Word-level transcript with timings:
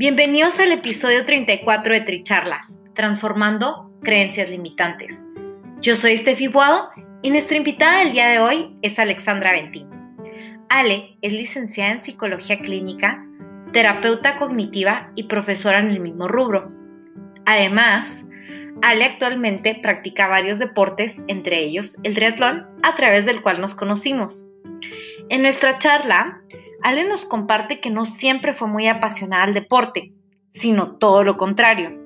Bienvenidos 0.00 0.58
al 0.58 0.72
episodio 0.72 1.26
34 1.26 1.92
de 1.92 2.00
Tricharlas, 2.00 2.78
transformando 2.94 3.92
creencias 4.00 4.48
limitantes. 4.48 5.22
Yo 5.82 5.94
soy 5.94 6.16
Steffi 6.16 6.46
Boado 6.46 6.88
y 7.20 7.28
nuestra 7.28 7.58
invitada 7.58 7.98
del 7.98 8.12
día 8.12 8.30
de 8.30 8.38
hoy 8.38 8.78
es 8.80 8.98
Alexandra 8.98 9.52
Ventín. 9.52 9.90
Ale 10.70 11.18
es 11.20 11.34
licenciada 11.34 11.92
en 11.92 12.02
psicología 12.02 12.60
clínica, 12.60 13.22
terapeuta 13.74 14.38
cognitiva 14.38 15.12
y 15.16 15.24
profesora 15.24 15.80
en 15.80 15.90
el 15.90 16.00
mismo 16.00 16.28
rubro. 16.28 16.72
Además, 17.44 18.24
Ale 18.80 19.04
actualmente 19.04 19.80
practica 19.82 20.28
varios 20.28 20.58
deportes, 20.58 21.22
entre 21.28 21.58
ellos 21.58 21.98
el 22.04 22.14
triatlón, 22.14 22.66
a 22.82 22.94
través 22.94 23.26
del 23.26 23.42
cual 23.42 23.60
nos 23.60 23.74
conocimos. 23.74 24.48
En 25.28 25.42
nuestra 25.42 25.76
charla, 25.76 26.40
Ale 26.82 27.04
nos 27.04 27.24
comparte 27.24 27.80
que 27.80 27.90
no 27.90 28.04
siempre 28.04 28.54
fue 28.54 28.68
muy 28.68 28.86
apasionada 28.86 29.44
al 29.44 29.54
deporte, 29.54 30.12
sino 30.48 30.96
todo 30.96 31.22
lo 31.22 31.36
contrario. 31.36 31.98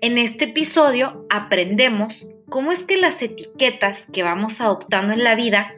En 0.00 0.18
este 0.18 0.46
episodio 0.46 1.26
aprendemos 1.30 2.28
cómo 2.48 2.72
es 2.72 2.82
que 2.84 2.96
las 2.96 3.22
etiquetas 3.22 4.06
que 4.12 4.22
vamos 4.22 4.60
adoptando 4.60 5.14
en 5.14 5.24
la 5.24 5.34
vida 5.34 5.72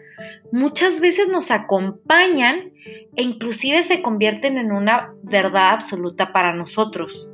muchas 0.52 1.00
veces 1.00 1.28
nos 1.28 1.50
acompañan 1.50 2.72
e 3.16 3.22
inclusive 3.22 3.82
se 3.82 4.02
convierten 4.02 4.58
en 4.58 4.72
una 4.72 5.12
verdad 5.22 5.70
absoluta 5.70 6.32
para 6.32 6.52
nosotros. 6.54 7.30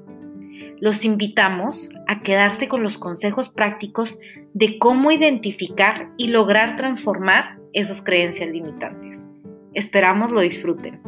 Los 0.81 1.05
invitamos 1.05 1.91
a 2.09 2.23
quedarse 2.23 2.69
con 2.69 2.83
los 2.83 2.99
consejos 2.99 3.49
prácticos 3.49 4.19
de 4.53 4.79
cómo 4.79 5.13
identificar 5.13 6.11
y 6.17 6.27
lograr 6.27 6.77
transformar 6.77 7.59
esas 7.73 8.03
creencias 8.03 8.51
limitantes. 8.51 9.29
Esperamos 9.75 10.31
lo 10.31 10.41
disfruten. 10.43 11.01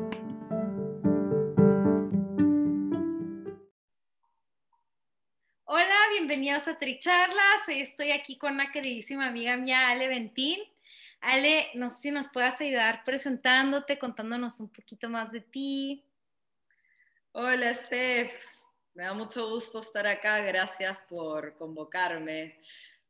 Hola, 5.64 5.96
bienvenidos 6.12 6.66
a 6.68 6.78
Tricharlas. 6.78 7.68
Hoy 7.68 7.82
estoy 7.82 8.12
aquí 8.12 8.38
con 8.38 8.54
una 8.54 8.72
queridísima 8.72 9.26
amiga 9.26 9.58
mía, 9.58 9.90
Ale 9.90 10.08
Ventín. 10.08 10.60
Ale, 11.20 11.68
no 11.74 11.90
sé 11.90 11.96
si 11.98 12.10
nos 12.10 12.28
puedas 12.28 12.58
ayudar 12.62 13.04
presentándote, 13.04 13.98
contándonos 13.98 14.58
un 14.60 14.70
poquito 14.70 15.10
más 15.10 15.30
de 15.30 15.42
ti. 15.42 16.02
Hola, 17.32 17.74
Steph. 17.74 18.32
Me 18.94 19.04
da 19.04 19.12
mucho 19.12 19.50
gusto 19.50 19.80
estar 19.80 20.06
acá. 20.06 20.40
Gracias 20.40 20.96
por 21.06 21.54
convocarme. 21.56 22.58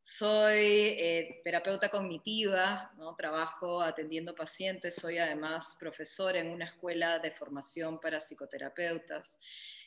Soy 0.06 0.98
eh, 0.98 1.40
terapeuta 1.42 1.88
cognitiva, 1.88 2.92
¿no? 2.98 3.16
trabajo 3.16 3.80
atendiendo 3.80 4.34
pacientes, 4.34 4.96
soy 4.96 5.16
además 5.16 5.78
profesora 5.80 6.40
en 6.40 6.50
una 6.50 6.66
escuela 6.66 7.18
de 7.20 7.30
formación 7.30 7.98
para 7.98 8.20
psicoterapeutas. 8.20 9.40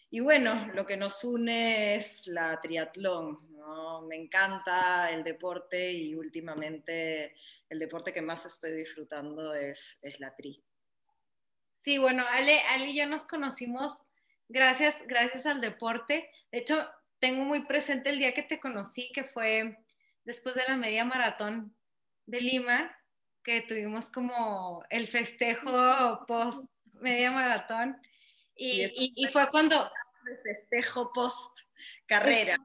Y 0.09 0.21
bueno, 0.21 0.71
lo 0.73 0.87
que 0.87 0.97
nos 0.97 1.23
une 1.23 1.93
es 1.93 2.25
la 2.25 2.59
triatlón. 2.59 3.37
¿no? 3.51 4.01
Me 4.07 4.15
encanta 4.15 5.11
el 5.11 5.23
deporte 5.23 5.93
y 5.93 6.15
últimamente 6.15 7.35
el 7.69 7.77
deporte 7.77 8.11
que 8.11 8.23
más 8.23 8.43
estoy 8.47 8.71
disfrutando 8.71 9.53
es, 9.53 9.99
es 10.01 10.19
la 10.19 10.35
tri. 10.35 10.63
Sí, 11.77 11.99
bueno, 11.99 12.25
Ale, 12.27 12.61
Ale 12.61 12.87
y 12.87 12.97
yo 12.97 13.05
nos 13.05 13.27
conocimos 13.27 14.03
gracias, 14.49 15.05
gracias 15.05 15.45
al 15.45 15.61
deporte. 15.61 16.31
De 16.51 16.57
hecho, 16.57 16.89
tengo 17.19 17.43
muy 17.43 17.67
presente 17.67 18.09
el 18.09 18.17
día 18.17 18.33
que 18.33 18.41
te 18.41 18.59
conocí, 18.59 19.11
que 19.13 19.23
fue 19.23 19.77
después 20.27 20.55
de 20.55 20.63
la 20.67 20.75
media 20.75 21.05
maratón 21.05 21.73
de 22.25 22.41
Lima, 22.41 22.93
que 23.45 23.61
tuvimos 23.61 24.09
como 24.09 24.83
el 24.89 25.07
festejo 25.07 26.25
post 26.27 26.69
media 26.99 27.31
maratón. 27.31 27.97
Y, 28.53 28.85
fue 29.31 29.47
cuando... 29.49 29.89
El 30.29 30.37
festejo 30.39 31.13
post 31.13 31.57
carrera. 32.05 32.57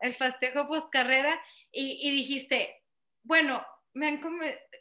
El 0.00 0.16
festejo 0.16 0.66
post 0.66 0.90
carrera. 0.90 1.40
Y, 1.70 2.10
dijiste, 2.10 2.82
bueno, 3.22 3.64
me 3.92 4.20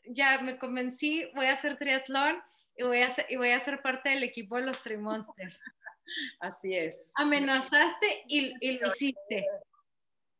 ya 0.06 0.40
me 0.40 0.58
convencí, 0.58 1.30
voy 1.36 1.46
a 1.46 1.54
hacer 1.54 1.78
triatlón 1.78 2.42
y 2.76 2.82
voy 2.82 3.04
a, 3.04 3.12
ser, 3.12 3.28
y 3.30 3.36
voy 3.36 3.52
a 3.52 3.60
ser 3.60 3.84
parte 3.84 4.10
del 4.10 4.24
equipo 4.24 4.56
de 4.56 4.64
los 4.64 4.82
Trimonsters. 4.82 5.60
Así 6.40 6.76
es. 6.76 7.12
Amenazaste 7.16 8.24
y, 8.28 8.54
y 8.60 8.80
lo 8.80 8.88
hiciste. 8.88 9.46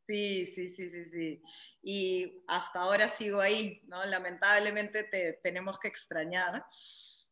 Sí, 0.06 0.44
sí, 0.44 0.68
sí, 0.68 0.88
sí, 0.88 1.04
sí. 1.04 1.42
Y 1.82 2.44
hasta 2.46 2.80
ahora 2.80 3.08
sigo 3.08 3.40
ahí, 3.40 3.80
¿no? 3.86 4.04
Lamentablemente 4.04 5.04
te 5.04 5.40
tenemos 5.42 5.78
que 5.78 5.88
extrañar, 5.88 6.64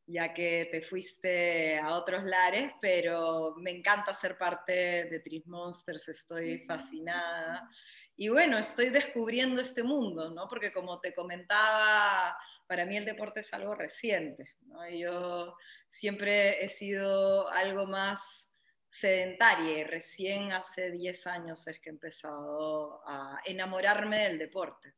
ya 0.06 0.32
que 0.32 0.68
te 0.72 0.82
fuiste 0.82 1.78
a 1.78 1.96
otros 1.96 2.24
lares, 2.24 2.72
pero 2.80 3.54
me 3.56 3.70
encanta 3.70 4.14
ser 4.14 4.38
parte 4.38 4.72
de 5.04 5.20
Tris 5.20 5.46
Monsters, 5.46 6.08
estoy 6.08 6.64
fascinada. 6.66 7.68
Y 8.16 8.28
bueno, 8.28 8.58
estoy 8.58 8.88
descubriendo 8.88 9.60
este 9.60 9.82
mundo, 9.82 10.30
¿no? 10.30 10.48
Porque 10.48 10.72
como 10.72 11.00
te 11.00 11.12
comentaba, 11.12 12.36
para 12.66 12.86
mí 12.86 12.96
el 12.96 13.04
deporte 13.04 13.40
es 13.40 13.52
algo 13.52 13.74
reciente, 13.74 14.44
¿no? 14.62 14.88
Yo 14.88 15.54
siempre 15.88 16.64
he 16.64 16.68
sido 16.68 17.48
algo 17.48 17.86
más 17.86 18.51
sedentaria 18.92 19.78
y 19.78 19.84
recién 19.84 20.52
hace 20.52 20.90
10 20.90 21.26
años 21.26 21.66
es 21.66 21.80
que 21.80 21.88
he 21.88 21.92
empezado 21.92 23.00
a 23.06 23.40
enamorarme 23.46 24.18
del 24.18 24.38
deporte. 24.38 24.94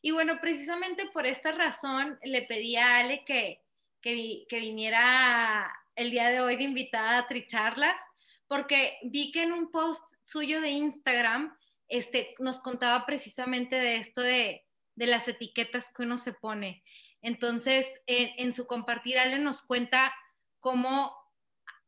Y 0.00 0.12
bueno, 0.12 0.38
precisamente 0.40 1.08
por 1.12 1.26
esta 1.26 1.50
razón 1.50 2.16
le 2.22 2.42
pedí 2.42 2.76
a 2.76 2.98
Ale 2.98 3.24
que, 3.24 3.60
que, 4.00 4.44
que 4.48 4.60
viniera 4.60 5.68
el 5.96 6.12
día 6.12 6.30
de 6.30 6.42
hoy 6.42 6.54
de 6.56 6.62
invitada 6.62 7.18
a 7.18 7.26
Tricharlas, 7.26 8.00
porque 8.46 8.98
vi 9.02 9.32
que 9.32 9.42
en 9.42 9.52
un 9.52 9.72
post 9.72 10.04
suyo 10.22 10.60
de 10.60 10.70
Instagram 10.70 11.58
este, 11.88 12.36
nos 12.38 12.60
contaba 12.60 13.04
precisamente 13.04 13.74
de 13.74 13.96
esto 13.96 14.20
de, 14.20 14.64
de 14.94 15.06
las 15.08 15.26
etiquetas 15.26 15.92
que 15.92 16.04
uno 16.04 16.18
se 16.18 16.34
pone. 16.34 16.84
Entonces, 17.20 17.90
en, 18.06 18.30
en 18.36 18.52
su 18.52 18.68
compartir, 18.68 19.18
Ale 19.18 19.40
nos 19.40 19.62
cuenta 19.62 20.14
cómo 20.60 21.23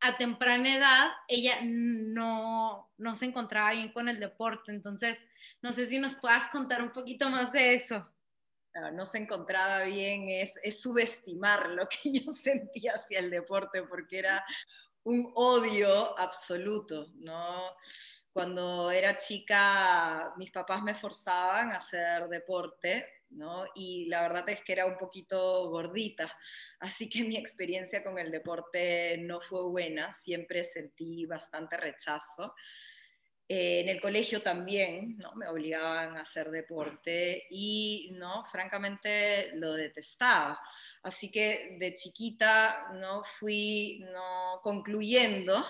a 0.09 0.17
temprana 0.17 0.75
edad 0.75 1.11
ella 1.28 1.59
no, 1.62 2.91
no 2.97 3.15
se 3.15 3.27
encontraba 3.27 3.72
bien 3.72 3.93
con 3.93 4.09
el 4.09 4.21
deporte. 4.21 4.72
Entonces, 4.72 5.19
no 5.62 5.72
sé 5.72 5.87
si 5.87 5.98
nos 5.98 6.15
puedas 6.15 6.48
contar 6.51 6.83
un 6.83 6.92
poquito 6.92 7.28
más 7.31 7.53
de 7.53 7.75
eso. 7.75 8.09
No, 8.92 9.07
se 9.07 9.19
encontraba 9.19 9.84
bien, 9.84 10.28
es, 10.28 10.59
es 10.63 10.83
subestimar 10.83 11.71
lo 11.71 11.89
que 11.89 11.97
yo 12.21 12.33
sentía 12.33 12.92
hacia 12.95 13.21
el 13.21 13.31
deporte, 13.31 13.83
porque 13.83 14.19
era 14.19 14.45
un 15.04 15.33
odio 15.34 16.19
absoluto, 16.19 17.07
¿no? 17.15 17.71
Cuando 18.33 18.91
era 18.91 19.16
chica, 19.16 20.34
mis 20.36 20.51
papás 20.51 20.83
me 20.83 20.95
forzaban 20.95 21.72
a 21.72 21.77
hacer 21.77 22.28
deporte 22.28 23.16
y 23.75 24.07
la 24.07 24.23
verdad 24.23 24.49
es 24.49 24.63
que 24.63 24.73
era 24.73 24.87
un 24.87 24.97
poquito 24.97 25.69
gordita, 25.71 26.33
así 26.81 27.09
que 27.09 27.25
mi 27.25 27.37
experiencia 27.37 28.03
con 28.03 28.19
el 28.19 28.31
deporte 28.31 29.19
no 29.19 29.41
fue 29.41 29.63
buena, 29.69 30.13
siempre 30.13 30.65
sentí 30.65 31.27
bastante 31.27 31.77
rechazo. 31.77 32.55
Eh, 33.49 33.81
en 33.81 33.89
el 33.89 34.01
colegio 34.01 34.43
también, 34.43 35.17
¿no? 35.19 35.33
Me 35.37 35.47
obligaban 35.47 36.17
a 36.17 36.23
hacer 36.23 36.51
deporte 36.51 37.47
y, 37.49 38.11
¿no? 38.15 38.45
Francamente 38.47 39.51
lo 39.55 39.72
detestaba. 39.75 40.61
Así 41.05 41.31
que 41.31 41.77
de 41.79 41.95
chiquita, 41.95 42.89
¿no? 42.95 43.22
Fui, 43.22 44.05
¿no? 44.13 44.59
Concluyendo 44.65 45.65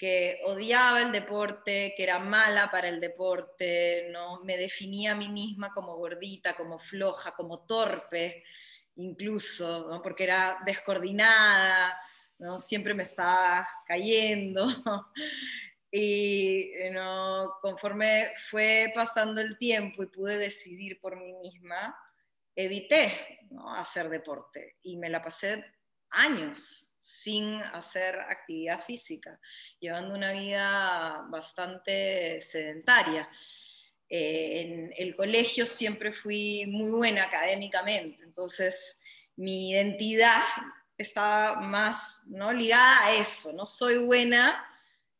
que 0.00 0.40
odiaba 0.46 1.02
el 1.02 1.12
deporte, 1.12 1.92
que 1.94 2.04
era 2.04 2.18
mala 2.18 2.70
para 2.70 2.88
el 2.88 3.00
deporte, 3.00 4.08
¿no? 4.10 4.42
me 4.44 4.56
definía 4.56 5.12
a 5.12 5.14
mí 5.14 5.28
misma 5.28 5.74
como 5.74 5.94
gordita, 5.94 6.54
como 6.54 6.78
floja, 6.78 7.32
como 7.32 7.66
torpe, 7.66 8.42
incluso, 8.96 10.00
porque 10.02 10.24
era 10.24 10.56
descoordinada, 10.64 12.00
¿no? 12.38 12.58
siempre 12.58 12.94
me 12.94 13.02
estaba 13.02 13.68
cayendo. 13.86 14.66
Y 15.92 16.70
¿no? 16.92 17.56
conforme 17.60 18.28
fue 18.48 18.92
pasando 18.94 19.40
el 19.40 19.58
tiempo 19.58 20.04
y 20.04 20.06
pude 20.06 20.38
decidir 20.38 21.00
por 21.00 21.16
mí 21.16 21.32
misma, 21.32 21.98
evité 22.54 23.40
¿no? 23.50 23.74
hacer 23.74 24.08
deporte 24.08 24.76
y 24.82 24.96
me 24.96 25.10
la 25.10 25.20
pasé 25.20 25.64
años 26.10 26.89
sin 27.00 27.54
hacer 27.62 28.20
actividad 28.20 28.84
física, 28.84 29.40
llevando 29.80 30.14
una 30.14 30.32
vida 30.32 31.24
bastante 31.30 32.40
sedentaria. 32.40 33.28
Eh, 34.08 34.60
en 34.60 34.94
el 34.96 35.14
colegio 35.14 35.64
siempre 35.64 36.12
fui 36.12 36.66
muy 36.66 36.90
buena 36.90 37.24
académicamente, 37.24 38.22
entonces 38.22 38.98
mi 39.36 39.70
identidad 39.70 40.42
estaba 40.98 41.60
más 41.60 42.22
¿no? 42.26 42.52
ligada 42.52 43.06
a 43.06 43.14
eso, 43.14 43.52
no 43.52 43.64
soy 43.64 43.98
buena 43.98 44.66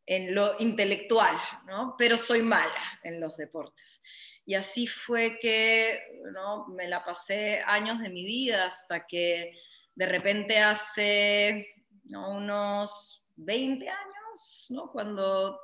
en 0.04 0.34
lo 0.34 0.56
intelectual, 0.58 1.36
¿no? 1.66 1.94
pero 1.96 2.18
soy 2.18 2.42
mala 2.42 3.00
en 3.02 3.20
los 3.20 3.36
deportes. 3.36 4.02
Y 4.44 4.54
así 4.54 4.86
fue 4.86 5.38
que 5.40 6.20
¿no? 6.32 6.66
me 6.68 6.88
la 6.88 7.04
pasé 7.04 7.62
años 7.64 8.00
de 8.00 8.08
mi 8.08 8.24
vida 8.24 8.66
hasta 8.66 9.06
que 9.06 9.56
de 10.00 10.06
repente 10.06 10.58
hace 10.58 11.74
unos 12.06 13.22
20 13.36 13.86
años, 13.86 14.72
cuando 14.92 15.60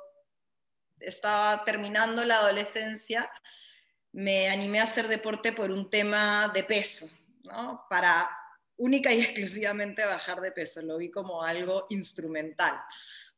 estaba 0.99 1.65
terminando 1.65 2.23
la 2.23 2.37
adolescencia, 2.41 3.27
me 4.11 4.47
animé 4.47 4.79
a 4.79 4.83
hacer 4.83 5.07
deporte 5.07 5.53
por 5.53 5.71
un 5.71 5.89
tema 5.89 6.51
de 6.53 6.63
peso, 6.63 7.09
¿no? 7.45 7.87
para 7.89 8.29
única 8.75 9.11
y 9.11 9.21
exclusivamente 9.21 10.05
bajar 10.05 10.39
de 10.39 10.51
peso. 10.51 10.83
Lo 10.83 10.99
vi 10.99 11.09
como 11.09 11.41
algo 11.41 11.87
instrumental 11.89 12.79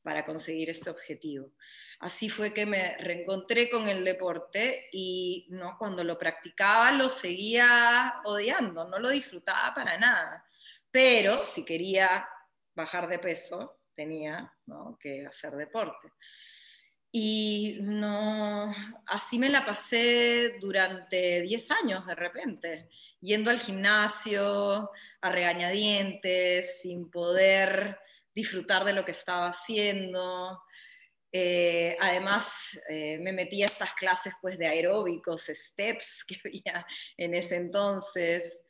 para 0.01 0.25
conseguir 0.25 0.69
este 0.69 0.89
objetivo. 0.89 1.53
Así 2.01 2.27
fue 2.27 2.53
que 2.53 2.65
me 2.65 2.97
reencontré 2.97 3.69
con 3.69 3.87
el 3.87 4.03
deporte 4.03 4.89
y 4.91 5.47
¿no? 5.49 5.77
cuando 5.77 6.03
lo 6.03 6.17
practicaba 6.17 6.91
lo 6.91 7.09
seguía 7.09 8.15
odiando, 8.25 8.83
no 8.83 8.99
lo 8.99 9.07
disfrutaba 9.07 9.73
para 9.73 9.97
nada. 9.97 10.45
Pero 10.91 11.45
si 11.45 11.65
quería 11.65 12.27
bajar 12.75 13.07
de 13.07 13.19
peso, 13.19 13.81
tenía 13.93 14.51
que 14.99 15.25
hacer 15.25 15.53
deporte. 15.55 16.09
Y 17.11 17.77
no, 17.81 18.73
así 19.07 19.39
me 19.39 19.49
la 19.49 19.65
pasé 19.65 20.57
durante 20.61 21.41
10 21.41 21.71
años 21.71 22.05
de 22.05 22.13
repente, 22.13 22.89
yendo 23.19 23.49
al 23.49 23.59
gimnasio 23.59 24.91
a 25.21 25.29
regañadientes, 25.31 26.81
sin 26.81 27.09
poder 27.09 27.97
disfrutar 28.33 28.85
de 28.85 28.93
lo 28.93 29.03
que 29.03 29.11
estaba 29.11 29.47
haciendo. 29.47 30.61
Eh, 31.31 31.97
además, 31.99 32.79
eh, 32.89 33.17
me 33.17 33.33
metí 33.33 33.63
a 33.63 33.67
estas 33.67 33.93
clases 33.93 34.33
pues, 34.39 34.57
de 34.59 34.67
aeróbicos, 34.67 35.47
steps 35.47 36.23
que 36.27 36.37
había 36.45 36.85
en 37.17 37.33
ese 37.33 37.55
entonces, 37.55 38.61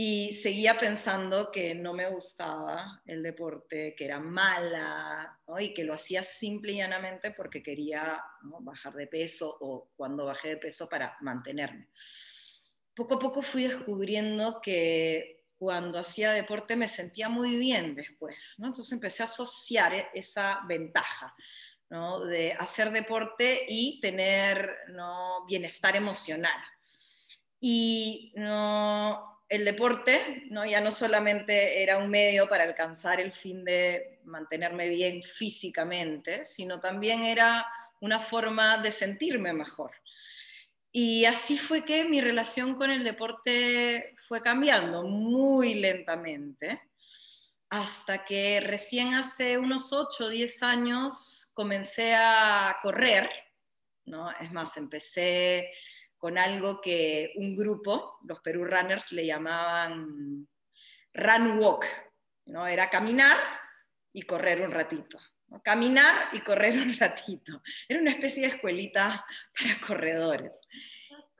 y 0.00 0.32
seguía 0.32 0.78
pensando 0.78 1.50
que 1.50 1.74
no 1.74 1.92
me 1.92 2.08
gustaba 2.08 3.02
el 3.04 3.20
deporte, 3.20 3.96
que 3.96 4.04
era 4.04 4.20
mala, 4.20 5.40
y 5.58 5.74
que 5.74 5.82
lo 5.82 5.92
hacía 5.92 6.22
simple 6.22 6.70
y 6.70 6.76
llanamente 6.76 7.32
porque 7.32 7.64
quería 7.64 8.22
bajar 8.60 8.94
de 8.94 9.08
peso 9.08 9.58
o 9.60 9.90
cuando 9.96 10.26
bajé 10.26 10.50
de 10.50 10.56
peso 10.58 10.88
para 10.88 11.16
mantenerme. 11.22 11.88
Poco 12.94 13.16
a 13.16 13.18
poco 13.18 13.42
fui 13.42 13.64
descubriendo 13.64 14.60
que 14.60 15.46
cuando 15.56 15.98
hacía 15.98 16.30
deporte 16.30 16.76
me 16.76 16.86
sentía 16.86 17.28
muy 17.28 17.56
bien 17.56 17.96
después, 17.96 18.54
¿no? 18.58 18.68
Entonces 18.68 18.92
empecé 18.92 19.24
a 19.24 19.26
asociar 19.26 20.10
esa 20.14 20.60
ventaja, 20.68 21.34
¿no? 21.90 22.24
De 22.24 22.52
hacer 22.52 22.92
deporte 22.92 23.66
y 23.68 23.98
tener 24.00 24.76
¿no? 24.90 25.44
bienestar 25.44 25.96
emocional. 25.96 26.62
Y 27.58 28.32
¿no? 28.36 29.37
El 29.48 29.64
deporte 29.64 30.46
¿no? 30.50 30.66
ya 30.66 30.80
no 30.80 30.92
solamente 30.92 31.82
era 31.82 31.98
un 31.98 32.10
medio 32.10 32.46
para 32.48 32.64
alcanzar 32.64 33.20
el 33.20 33.32
fin 33.32 33.64
de 33.64 34.20
mantenerme 34.24 34.88
bien 34.88 35.22
físicamente, 35.22 36.44
sino 36.44 36.80
también 36.80 37.24
era 37.24 37.66
una 38.00 38.20
forma 38.20 38.78
de 38.78 38.92
sentirme 38.92 39.52
mejor. 39.52 39.92
Y 40.92 41.24
así 41.24 41.58
fue 41.58 41.84
que 41.84 42.04
mi 42.04 42.20
relación 42.20 42.74
con 42.74 42.90
el 42.90 43.04
deporte 43.04 44.16
fue 44.26 44.42
cambiando 44.42 45.02
muy 45.04 45.74
lentamente, 45.74 46.80
hasta 47.70 48.24
que 48.24 48.60
recién 48.60 49.14
hace 49.14 49.58
unos 49.58 49.92
8 49.92 50.24
o 50.24 50.28
10 50.28 50.62
años 50.62 51.50
comencé 51.52 52.14
a 52.14 52.78
correr, 52.82 53.28
¿no? 54.06 54.30
Es 54.30 54.50
más, 54.52 54.76
empecé 54.78 55.70
con 56.18 56.36
algo 56.36 56.80
que 56.80 57.32
un 57.36 57.56
grupo, 57.56 58.18
los 58.24 58.40
Perú 58.40 58.64
Runners, 58.64 59.12
le 59.12 59.24
llamaban 59.26 60.48
run 61.14 61.58
walk, 61.58 61.86
¿no? 62.46 62.66
Era 62.66 62.90
caminar 62.90 63.36
y 64.12 64.22
correr 64.22 64.60
un 64.60 64.70
ratito. 64.70 65.18
Caminar 65.62 66.28
y 66.32 66.40
correr 66.40 66.78
un 66.78 66.94
ratito. 66.98 67.62
Era 67.88 68.00
una 68.00 68.10
especie 68.10 68.42
de 68.42 68.54
escuelita 68.54 69.24
para 69.58 69.80
corredores. 69.86 70.60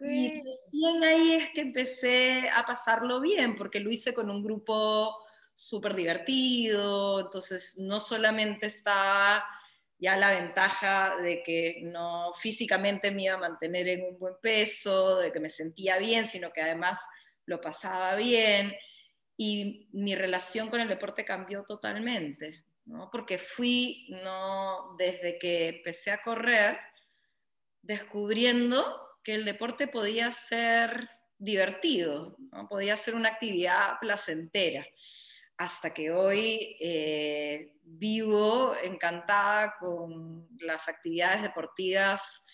Y 0.00 0.86
ahí 1.04 1.32
es 1.32 1.50
que 1.52 1.60
empecé 1.60 2.48
a 2.54 2.64
pasarlo 2.64 3.20
bien, 3.20 3.56
porque 3.56 3.80
lo 3.80 3.90
hice 3.90 4.14
con 4.14 4.30
un 4.30 4.42
grupo 4.42 5.26
súper 5.54 5.96
divertido, 5.96 7.20
entonces 7.20 7.78
no 7.78 7.98
solamente 7.98 8.66
estaba 8.66 9.44
ya 9.98 10.16
la 10.16 10.30
ventaja 10.30 11.16
de 11.16 11.42
que 11.42 11.80
no 11.82 12.32
físicamente 12.34 13.10
me 13.10 13.24
iba 13.24 13.34
a 13.34 13.38
mantener 13.38 13.88
en 13.88 14.04
un 14.04 14.18
buen 14.18 14.34
peso, 14.40 15.18
de 15.18 15.32
que 15.32 15.40
me 15.40 15.50
sentía 15.50 15.98
bien, 15.98 16.28
sino 16.28 16.52
que 16.52 16.62
además 16.62 17.00
lo 17.46 17.60
pasaba 17.60 18.14
bien. 18.14 18.74
Y 19.36 19.88
mi 19.92 20.14
relación 20.14 20.68
con 20.68 20.80
el 20.80 20.88
deporte 20.88 21.24
cambió 21.24 21.64
totalmente, 21.64 22.64
¿no? 22.86 23.08
porque 23.10 23.38
fui, 23.38 24.06
no, 24.10 24.94
desde 24.96 25.38
que 25.38 25.68
empecé 25.68 26.10
a 26.10 26.22
correr, 26.22 26.78
descubriendo 27.82 29.08
que 29.22 29.34
el 29.34 29.44
deporte 29.44 29.88
podía 29.88 30.30
ser 30.32 31.08
divertido, 31.38 32.36
podía 32.68 32.96
ser 32.96 33.14
una 33.14 33.30
actividad 33.30 33.98
placentera, 34.00 34.86
hasta 35.58 35.92
que 35.92 36.10
hoy 36.10 36.76
eh, 36.80 37.74
vivo 37.82 38.72
encantada 38.82 39.76
con 39.78 40.48
las 40.60 40.88
actividades 40.88 41.42
deportivas 41.42 42.46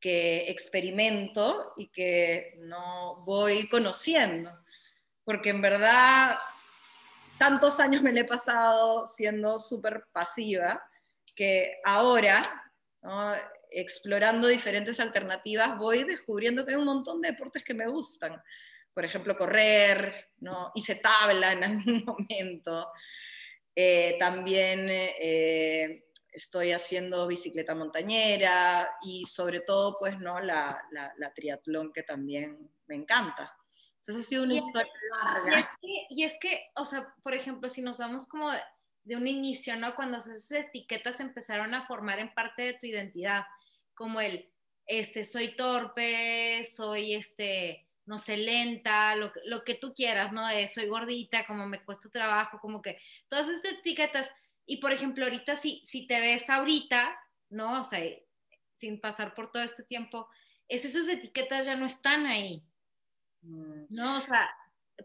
que 0.00 0.50
experimento 0.50 1.72
y 1.76 1.88
que 1.88 2.54
no 2.58 3.22
voy 3.24 3.68
conociendo, 3.68 4.52
porque 5.24 5.50
en 5.50 5.62
verdad 5.62 6.36
tantos 7.38 7.78
años 7.80 8.02
me 8.02 8.18
he 8.18 8.24
pasado 8.24 9.06
siendo 9.06 9.60
súper 9.60 10.06
pasiva 10.12 10.82
que 11.34 11.80
ahora 11.84 12.42
explorando 13.70 14.48
diferentes 14.48 14.98
alternativas, 14.98 15.78
voy 15.78 16.02
descubriendo 16.02 16.64
que 16.64 16.72
hay 16.72 16.78
un 16.78 16.84
montón 16.84 17.20
de 17.20 17.30
deportes 17.30 17.62
que 17.64 17.74
me 17.74 17.86
gustan. 17.86 18.42
Por 18.98 19.04
ejemplo, 19.04 19.38
correr, 19.38 20.32
¿no? 20.38 20.72
hice 20.74 20.96
tabla 20.96 21.52
en 21.52 21.62
algún 21.62 22.04
momento. 22.04 22.90
Eh, 23.72 24.16
también 24.18 24.88
eh, 24.90 26.06
estoy 26.32 26.72
haciendo 26.72 27.28
bicicleta 27.28 27.76
montañera 27.76 28.90
y 29.02 29.24
sobre 29.24 29.60
todo, 29.60 29.96
pues, 30.00 30.18
¿no? 30.18 30.40
La, 30.40 30.82
la, 30.90 31.32
triatlón 31.32 31.92
que 31.92 32.02
también 32.02 32.72
me 32.88 32.96
encanta. 32.96 33.56
Entonces 33.98 34.24
ha 34.24 34.28
sido 34.28 34.42
una 34.42 34.54
historia 34.54 34.92
larga. 35.44 35.70
Y 35.80 36.24
es, 36.24 36.36
que, 36.40 36.72
o 36.74 36.84
sea, 36.84 37.14
por 37.22 37.34
ejemplo, 37.34 37.68
si 37.68 37.82
nos 37.82 37.98
vamos 37.98 38.26
como 38.26 38.50
de 39.04 39.14
un 39.14 39.28
inicio, 39.28 39.76
¿no? 39.76 39.94
Cuando 39.94 40.18
esas 40.18 40.50
etiquetas 40.50 41.20
empezaron 41.20 41.72
a 41.72 41.86
formar 41.86 42.18
en 42.18 42.34
parte 42.34 42.62
de 42.62 42.74
tu 42.74 42.86
identidad, 42.86 43.44
como 43.94 44.20
el, 44.20 44.52
este, 44.86 45.22
soy 45.22 45.54
torpe, 45.54 46.64
soy, 46.64 47.14
este, 47.14 47.87
no 48.08 48.16
sé, 48.16 48.38
lenta, 48.38 49.14
lo, 49.16 49.30
lo 49.44 49.64
que 49.64 49.74
tú 49.74 49.92
quieras, 49.92 50.32
¿no? 50.32 50.42
soy 50.72 50.86
gordita, 50.86 51.46
como 51.46 51.66
me 51.66 51.84
cuesta 51.84 52.08
trabajo, 52.08 52.58
como 52.58 52.80
que 52.80 52.98
todas 53.28 53.50
estas 53.50 53.74
etiquetas. 53.74 54.30
Y 54.64 54.78
por 54.78 54.92
ejemplo, 54.92 55.24
ahorita 55.24 55.56
si, 55.56 55.82
si 55.84 56.06
te 56.06 56.18
ves 56.18 56.48
ahorita, 56.48 57.14
¿no? 57.50 57.82
O 57.82 57.84
sea, 57.84 58.00
sin 58.76 58.98
pasar 58.98 59.34
por 59.34 59.52
todo 59.52 59.62
este 59.62 59.82
tiempo, 59.82 60.26
es, 60.68 60.86
esas 60.86 61.06
etiquetas 61.06 61.66
ya 61.66 61.76
no 61.76 61.84
están 61.84 62.24
ahí. 62.24 62.64
Mm. 63.42 63.84
No, 63.90 64.16
o 64.16 64.20
sea, 64.20 64.48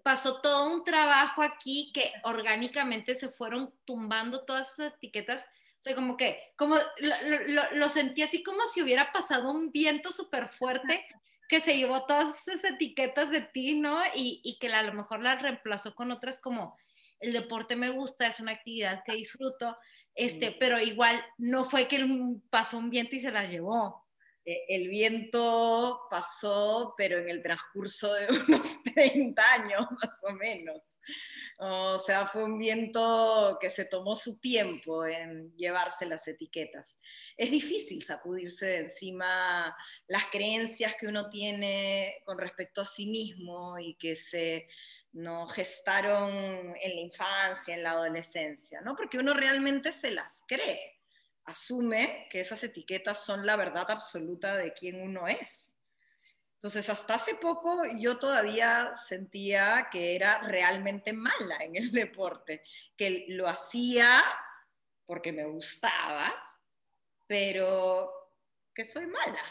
pasó 0.02 0.40
todo 0.40 0.74
un 0.74 0.86
trabajo 0.86 1.44
aquí 1.44 1.92
que 1.94 2.10
orgánicamente 2.24 3.16
se 3.16 3.28
fueron 3.28 3.74
tumbando 3.84 4.46
todas 4.46 4.72
esas 4.74 4.94
etiquetas. 4.94 5.44
O 5.44 5.84
sea, 5.84 5.94
como 5.94 6.16
que, 6.16 6.40
como 6.56 6.78
lo, 6.78 7.72
lo, 7.74 7.90
sentí 7.90 8.22
así 8.22 8.44
como 8.44 8.66
si 8.68 8.82
hubiera 8.82 9.12
pasado 9.12 9.52
un 9.52 9.74
viento 9.74 10.10
súper 10.14 10.48
fuerte 10.48 11.06
que 11.54 11.62
se 11.62 11.78
llevó 11.78 12.04
todas 12.08 12.48
esas 12.48 12.64
etiquetas 12.64 13.30
de 13.30 13.42
ti, 13.42 13.76
¿no? 13.76 14.00
Y, 14.16 14.42
y 14.44 14.58
que 14.58 14.70
a 14.70 14.82
lo 14.82 14.92
mejor 14.92 15.22
las 15.22 15.40
reemplazó 15.40 15.94
con 15.94 16.10
otras 16.10 16.40
como 16.40 16.76
el 17.20 17.32
deporte 17.32 17.76
me 17.76 17.92
gusta, 17.92 18.26
es 18.26 18.40
una 18.40 18.54
actividad 18.54 19.04
que 19.06 19.14
disfruto, 19.14 19.78
este, 20.16 20.58
pero 20.60 20.80
igual 20.80 21.24
no 21.38 21.66
fue 21.66 21.88
que 21.88 22.04
pasó 22.50 22.80
un 22.80 22.90
viento 22.90 23.18
y 23.18 23.20
se 23.20 23.30
las 23.30 23.52
llevó. 23.52 24.03
Eh, 24.46 24.66
el 24.68 24.90
viento 24.90 26.02
pasó, 26.10 26.94
pero 26.98 27.18
en 27.18 27.30
el 27.30 27.42
transcurso 27.42 28.14
de 28.14 28.28
unos 28.48 28.84
30 28.94 29.42
años 29.54 29.88
más 30.02 30.20
o 30.24 30.34
menos. 30.34 30.96
O 31.60 31.98
sea, 31.98 32.28
fue 32.28 32.44
un 32.44 32.58
viento 32.58 33.58
que 33.62 33.70
se 33.70 33.86
tomó 33.86 34.16
su 34.16 34.40
tiempo 34.40 35.06
en 35.06 35.56
llevarse 35.56 36.06
las 36.06 36.28
etiquetas. 36.28 37.00
Es 37.38 37.52
difícil 37.52 38.04
sacudirse 38.04 38.66
de 38.66 38.78
encima 38.80 39.76
las 40.08 40.26
creencias 40.26 40.96
que 41.00 41.08
uno 41.08 41.30
tiene 41.30 42.22
con 42.26 42.38
respecto 42.38 42.82
a 42.82 42.86
sí 42.86 43.08
mismo 43.08 43.78
y 43.80 43.96
que 43.96 44.16
se 44.16 44.68
no 45.14 45.46
gestaron 45.46 46.76
en 46.82 46.96
la 46.96 47.02
infancia, 47.02 47.76
en 47.76 47.84
la 47.84 47.92
adolescencia, 47.92 48.82
¿no? 48.82 48.96
Porque 48.96 49.20
uno 49.20 49.34
realmente 49.36 49.92
se 49.92 50.10
las 50.10 50.44
cree 50.48 50.93
asume 51.46 52.28
que 52.30 52.40
esas 52.40 52.64
etiquetas 52.64 53.24
son 53.24 53.46
la 53.46 53.56
verdad 53.56 53.90
absoluta 53.90 54.56
de 54.58 54.74
quién 54.74 55.02
uno 55.02 55.28
es. 55.28 55.76
Entonces, 56.56 56.90
hasta 56.90 57.16
hace 57.16 57.36
poco 57.36 57.82
yo 58.00 58.18
todavía 58.18 58.94
sentía 58.96 59.90
que 59.92 60.16
era 60.16 60.40
realmente 60.44 61.12
mala 61.12 61.58
en 61.60 61.76
el 61.76 61.92
deporte, 61.92 62.64
que 62.96 63.26
lo 63.30 63.48
hacía 63.48 64.24
porque 65.06 65.34
me 65.34 65.46
gustaba, 65.46 66.34
pero 67.28 68.32
que 68.74 68.86
soy 68.86 69.08
mala. 69.08 69.44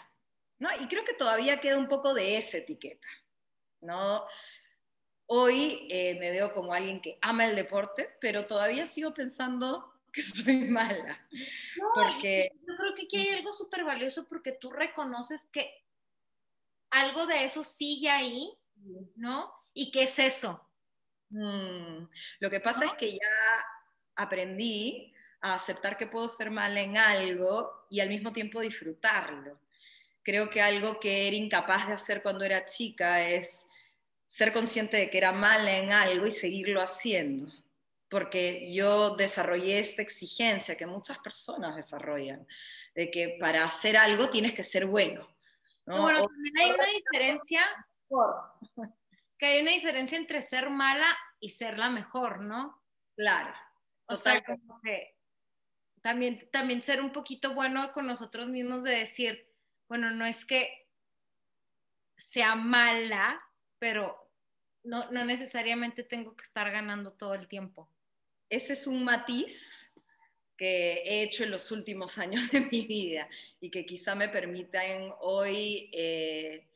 ¿no? 0.58 0.70
Y 0.80 0.88
creo 0.88 1.04
que 1.04 1.12
todavía 1.12 1.60
queda 1.60 1.76
un 1.76 1.88
poco 1.88 2.14
de 2.14 2.38
esa 2.38 2.56
etiqueta. 2.56 3.08
¿no? 3.82 4.26
Hoy 5.26 5.86
eh, 5.90 6.16
me 6.18 6.30
veo 6.30 6.54
como 6.54 6.72
alguien 6.72 7.02
que 7.02 7.18
ama 7.20 7.44
el 7.44 7.56
deporte, 7.56 8.16
pero 8.20 8.46
todavía 8.46 8.86
sigo 8.86 9.12
pensando 9.12 9.91
que 10.12 10.22
soy 10.22 10.68
mala. 10.68 11.18
porque... 11.94 12.52
Yo 12.66 12.76
creo 12.76 12.94
que 12.94 13.02
aquí 13.02 13.16
hay 13.16 13.38
algo 13.38 13.52
súper 13.52 13.84
valioso 13.84 14.26
porque 14.28 14.52
tú 14.52 14.70
reconoces 14.70 15.48
que 15.50 15.82
algo 16.90 17.26
de 17.26 17.44
eso 17.44 17.64
sigue 17.64 18.10
ahí, 18.10 18.52
¿no? 19.16 19.52
¿Y 19.72 19.90
qué 19.90 20.02
es 20.02 20.18
eso? 20.18 20.68
Mm, 21.30 22.04
lo 22.40 22.50
que 22.50 22.60
pasa 22.60 22.84
es 22.84 22.92
que 22.94 23.12
ya 23.12 23.66
aprendí 24.16 25.14
a 25.40 25.54
aceptar 25.54 25.96
que 25.96 26.06
puedo 26.06 26.28
ser 26.28 26.50
mala 26.50 26.80
en 26.80 26.98
algo 26.98 27.86
y 27.90 28.00
al 28.00 28.10
mismo 28.10 28.32
tiempo 28.32 28.60
disfrutarlo. 28.60 29.58
Creo 30.22 30.50
que 30.50 30.60
algo 30.60 31.00
que 31.00 31.26
era 31.26 31.34
incapaz 31.34 31.88
de 31.88 31.94
hacer 31.94 32.22
cuando 32.22 32.44
era 32.44 32.66
chica 32.66 33.26
es 33.28 33.66
ser 34.26 34.52
consciente 34.52 34.98
de 34.98 35.10
que 35.10 35.18
era 35.18 35.32
mala 35.32 35.78
en 35.78 35.92
algo 35.92 36.26
y 36.26 36.30
seguirlo 36.30 36.80
haciendo 36.80 37.52
porque 38.12 38.70
yo 38.70 39.16
desarrollé 39.16 39.78
esta 39.78 40.02
exigencia 40.02 40.76
que 40.76 40.84
muchas 40.84 41.18
personas 41.20 41.74
desarrollan, 41.76 42.46
de 42.94 43.10
que 43.10 43.38
para 43.40 43.64
hacer 43.64 43.96
algo 43.96 44.28
tienes 44.28 44.52
que 44.52 44.62
ser 44.62 44.84
bueno. 44.84 45.26
Bueno, 45.86 46.22
también 46.26 46.58
hay 46.58 46.70
una 46.72 46.86
diferencia, 46.88 47.62
que 49.38 49.46
hay 49.46 49.62
una 49.62 49.70
diferencia 49.70 50.18
entre 50.18 50.42
ser 50.42 50.68
mala 50.68 51.06
y 51.40 51.48
ser 51.48 51.78
la 51.78 51.88
mejor, 51.88 52.42
¿no? 52.42 52.84
Claro. 53.16 53.54
O 54.04 54.16
sea, 54.16 54.44
como 54.44 54.78
que 54.82 55.16
también, 56.02 56.50
también 56.52 56.82
ser 56.82 57.00
un 57.00 57.12
poquito 57.12 57.54
bueno 57.54 57.94
con 57.94 58.06
nosotros 58.06 58.46
mismos 58.46 58.82
de 58.82 58.90
decir, 58.90 59.50
bueno, 59.88 60.10
no 60.10 60.26
es 60.26 60.44
que 60.44 60.86
sea 62.18 62.56
mala, 62.56 63.42
pero 63.78 64.30
no, 64.84 65.10
no 65.10 65.24
necesariamente 65.24 66.02
tengo 66.02 66.36
que 66.36 66.44
estar 66.44 66.70
ganando 66.70 67.14
todo 67.14 67.32
el 67.32 67.48
tiempo 67.48 67.88
ese 68.52 68.74
es 68.74 68.86
un 68.86 69.02
matiz 69.02 69.90
que 70.58 71.02
he 71.06 71.22
hecho 71.22 71.42
en 71.42 71.50
los 71.50 71.72
últimos 71.72 72.18
años 72.18 72.50
de 72.50 72.60
mi 72.60 72.86
vida 72.86 73.28
y 73.60 73.70
que 73.70 73.86
quizá 73.86 74.14
me 74.14 74.28
permitan 74.28 75.12
hoy 75.20 75.90
eh, 75.92 76.68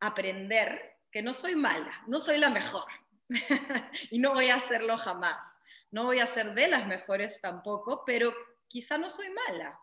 aprender 0.00 0.96
que 1.10 1.22
no 1.22 1.34
soy 1.34 1.54
mala, 1.54 2.02
no 2.06 2.18
soy 2.18 2.38
la 2.38 2.48
mejor 2.48 2.86
y 4.10 4.18
no 4.18 4.32
voy 4.32 4.48
a 4.48 4.56
hacerlo 4.56 4.96
jamás. 4.96 5.60
No 5.90 6.04
voy 6.04 6.20
a 6.20 6.26
ser 6.26 6.54
de 6.54 6.68
las 6.68 6.86
mejores 6.86 7.38
tampoco, 7.42 8.02
pero 8.06 8.34
quizá 8.66 8.96
no 8.96 9.10
soy 9.10 9.28
mala. 9.28 9.78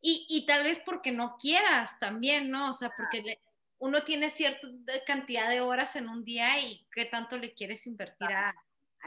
Y, 0.00 0.26
y 0.28 0.46
tal 0.46 0.64
vez 0.64 0.80
porque 0.84 1.12
no 1.12 1.36
quieras 1.36 1.96
también, 2.00 2.50
¿no? 2.50 2.70
O 2.70 2.72
sea, 2.72 2.90
porque 2.96 3.38
uno 3.78 4.02
tiene 4.02 4.30
cierta 4.30 4.66
cantidad 5.06 5.48
de 5.48 5.60
horas 5.60 5.94
en 5.94 6.08
un 6.08 6.24
día 6.24 6.58
y 6.60 6.84
qué 6.92 7.04
tanto 7.04 7.38
le 7.38 7.54
quieres 7.54 7.86
invertir 7.86 8.32
a, 8.32 8.52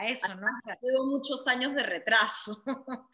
eso, 0.06 0.28
¿no? 0.36 0.48
O 1.00 1.06
muchos 1.06 1.48
años 1.48 1.74
de 1.74 1.84
retraso, 1.84 2.64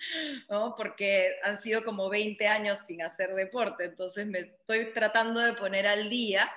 ¿no? 0.49 0.75
Porque 0.75 1.35
han 1.43 1.57
sido 1.57 1.83
como 1.83 2.09
20 2.09 2.47
años 2.47 2.79
sin 2.79 3.01
hacer 3.01 3.33
deporte, 3.33 3.85
entonces 3.85 4.27
me 4.27 4.39
estoy 4.39 4.91
tratando 4.93 5.39
de 5.39 5.53
poner 5.53 5.87
al 5.87 6.09
día, 6.09 6.51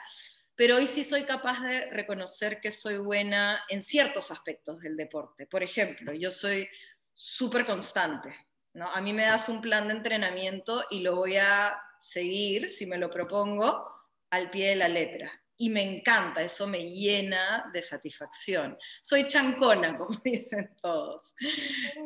pero 0.54 0.76
hoy 0.76 0.86
sí 0.86 1.04
soy 1.04 1.24
capaz 1.24 1.60
de 1.62 1.90
reconocer 1.90 2.60
que 2.60 2.70
soy 2.70 2.96
buena 2.98 3.62
en 3.68 3.82
ciertos 3.82 4.30
aspectos 4.30 4.80
del 4.80 4.96
deporte. 4.96 5.46
Por 5.46 5.62
ejemplo, 5.62 6.12
yo 6.12 6.30
soy 6.30 6.68
súper 7.12 7.66
constante, 7.66 8.34
¿no? 8.72 8.86
A 8.90 9.00
mí 9.00 9.12
me 9.12 9.24
das 9.24 9.48
un 9.48 9.60
plan 9.60 9.88
de 9.88 9.94
entrenamiento 9.94 10.82
y 10.90 11.00
lo 11.00 11.16
voy 11.16 11.36
a 11.36 11.80
seguir, 11.98 12.70
si 12.70 12.86
me 12.86 12.98
lo 12.98 13.10
propongo, 13.10 13.92
al 14.30 14.50
pie 14.50 14.70
de 14.70 14.76
la 14.76 14.88
letra 14.88 15.30
y 15.58 15.70
me 15.70 15.82
encanta, 15.82 16.42
eso 16.42 16.66
me 16.66 16.90
llena 16.90 17.70
de 17.72 17.82
satisfacción. 17.82 18.76
Soy 19.02 19.26
chancona, 19.26 19.96
como 19.96 20.20
dicen 20.22 20.70
todos. 20.82 21.34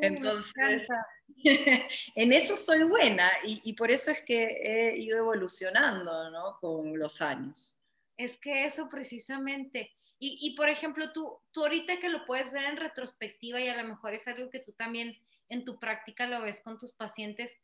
Entonces, 0.00 0.86
en 2.14 2.32
eso 2.32 2.56
soy 2.56 2.84
buena 2.84 3.30
y, 3.44 3.72
por 3.74 3.90
eso 3.90 4.10
es 4.10 4.22
que 4.22 4.44
he 4.62 4.98
ido 4.98 5.18
evolucionando 5.18 6.30
¿no? 6.30 6.58
con 6.60 6.98
los 6.98 7.20
años. 7.20 7.80
Es 8.16 8.38
que 8.38 8.64
eso 8.64 8.88
precisamente. 8.88 9.92
Y, 10.18 10.38
y, 10.42 10.54
por 10.54 10.68
ejemplo, 10.68 11.12
tú, 11.12 11.38
tú 11.50 11.62
ahorita 11.62 11.98
que 11.98 12.10
lo 12.10 12.26
puedes 12.26 12.52
ver 12.52 12.64
en 12.64 12.76
retrospectiva 12.76 13.60
y 13.60 13.68
a 13.68 13.82
lo 13.82 13.88
mejor 13.88 14.12
es 14.12 14.28
algo 14.28 14.50
que 14.50 14.60
tú 14.60 14.72
también 14.72 15.16
en 15.48 15.64
tu 15.64 15.78
práctica 15.78 16.26
lo 16.26 16.42
ves 16.42 16.60
con 16.62 16.78
tus 16.78 16.92
pacientes, 16.92 17.56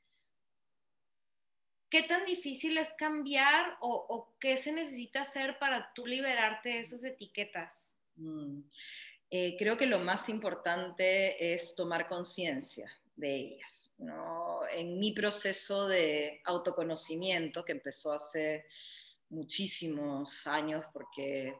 ¿qué 1.91 2.03
tan 2.03 2.25
difícil 2.25 2.79
es 2.79 2.93
cambiar 2.95 3.77
o, 3.81 4.35
qué 4.41 4.57
se 4.57 4.73
necesita 4.73 5.23
hacer 5.23 5.59
para 5.59 5.93
tú 5.95 6.07
liberarte 6.07 6.71
de 6.71 6.81
esas 6.81 7.05
etiquetas? 7.05 7.95
Mm. 8.17 8.61
Eh, 9.31 9.57
creo 9.59 9.77
que 9.77 9.87
lo 9.87 9.99
más 9.99 10.29
importante 10.29 11.53
es 11.53 11.75
tomar 11.75 12.07
conciencia 12.07 12.91
de 13.17 13.35
ellas. 13.35 13.95
En 14.75 14.99
mi 14.99 15.13
proceso 15.13 15.89
de 15.89 16.41
autoconocimiento, 16.45 17.65
que 17.65 17.73
empezó 17.73 18.13
hace 18.13 18.67
muchísimos 19.31 20.47
años, 20.47 20.85
porque 20.93 21.57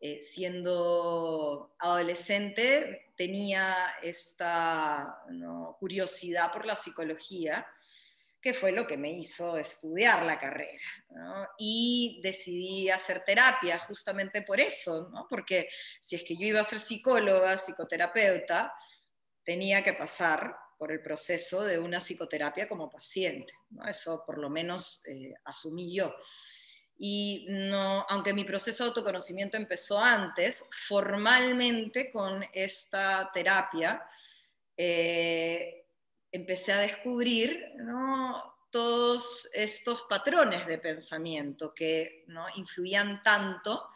eh, 0.00 0.20
siendo 0.20 1.74
adolescente 1.78 3.12
tenía 3.16 3.74
esta 4.02 5.22
curiosidad 5.78 6.52
por 6.52 6.66
la 6.66 6.76
psicología 6.76 7.66
que 8.40 8.54
fue 8.54 8.72
lo 8.72 8.86
que 8.86 8.96
me 8.96 9.10
hizo 9.10 9.58
estudiar 9.58 10.24
la 10.24 10.38
carrera. 10.38 10.80
Y 11.58 12.20
decidí 12.22 12.88
hacer 12.88 13.24
terapia 13.24 13.78
justamente 13.80 14.42
por 14.42 14.60
eso, 14.60 15.08
¿no? 15.12 15.26
porque 15.28 15.68
si 16.00 16.16
es 16.16 16.22
que 16.22 16.36
yo 16.36 16.46
iba 16.46 16.60
a 16.60 16.64
ser 16.64 16.78
psicóloga, 16.78 17.58
psicoterapeuta, 17.58 18.72
tenía 19.42 19.82
que 19.82 19.94
pasar 19.94 20.54
por 20.78 20.92
el 20.92 21.02
proceso 21.02 21.64
de 21.64 21.78
una 21.78 21.98
psicoterapia 21.98 22.68
como 22.68 22.88
paciente. 22.88 23.52
¿no? 23.70 23.84
Eso 23.88 24.22
por 24.24 24.38
lo 24.38 24.48
menos 24.48 25.02
eh, 25.06 25.34
asumí 25.44 25.92
yo. 25.92 26.14
Y 26.96 27.46
no, 27.48 28.04
aunque 28.08 28.32
mi 28.32 28.44
proceso 28.44 28.84
de 28.84 28.88
autoconocimiento 28.88 29.56
empezó 29.56 29.98
antes, 29.98 30.64
formalmente 30.70 32.10
con 32.10 32.44
esta 32.52 33.30
terapia, 33.32 34.04
eh, 34.76 35.87
empecé 36.30 36.72
a 36.72 36.78
descubrir 36.78 37.72
todos 38.70 39.48
estos 39.52 40.02
patrones 40.08 40.66
de 40.66 40.78
pensamiento 40.78 41.74
que 41.74 42.24
¿no? 42.28 42.44
influían 42.56 43.22
tanto 43.22 43.88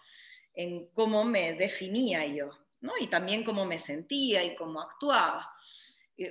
en 0.54 0.86
cómo 0.88 1.24
me 1.24 1.54
definía 1.54 2.26
yo, 2.26 2.50
¿no? 2.80 2.92
y 2.98 3.06
también 3.06 3.44
cómo 3.44 3.64
me 3.66 3.78
sentía 3.78 4.42
y 4.44 4.54
cómo 4.54 4.80
actuaba. 4.80 5.52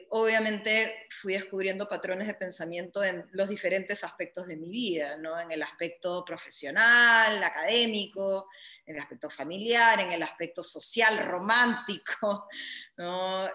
obviamente 0.09 1.07
fui 1.21 1.33
descubriendo 1.33 1.87
patrones 1.87 2.27
de 2.27 2.33
pensamiento 2.33 3.03
en 3.03 3.27
los 3.31 3.49
diferentes 3.49 4.03
aspectos 4.03 4.47
de 4.47 4.57
mi 4.57 4.69
vida, 4.69 5.17
¿no? 5.17 5.39
en 5.39 5.51
el 5.51 5.61
aspecto 5.61 6.23
profesional, 6.25 7.43
académico, 7.43 8.47
en 8.85 8.95
el 8.95 9.01
aspecto 9.01 9.29
familiar, 9.29 9.99
en 9.99 10.13
el 10.13 10.23
aspecto 10.23 10.63
social, 10.63 11.27
romántico, 11.27 12.47
¿no? 12.97 13.47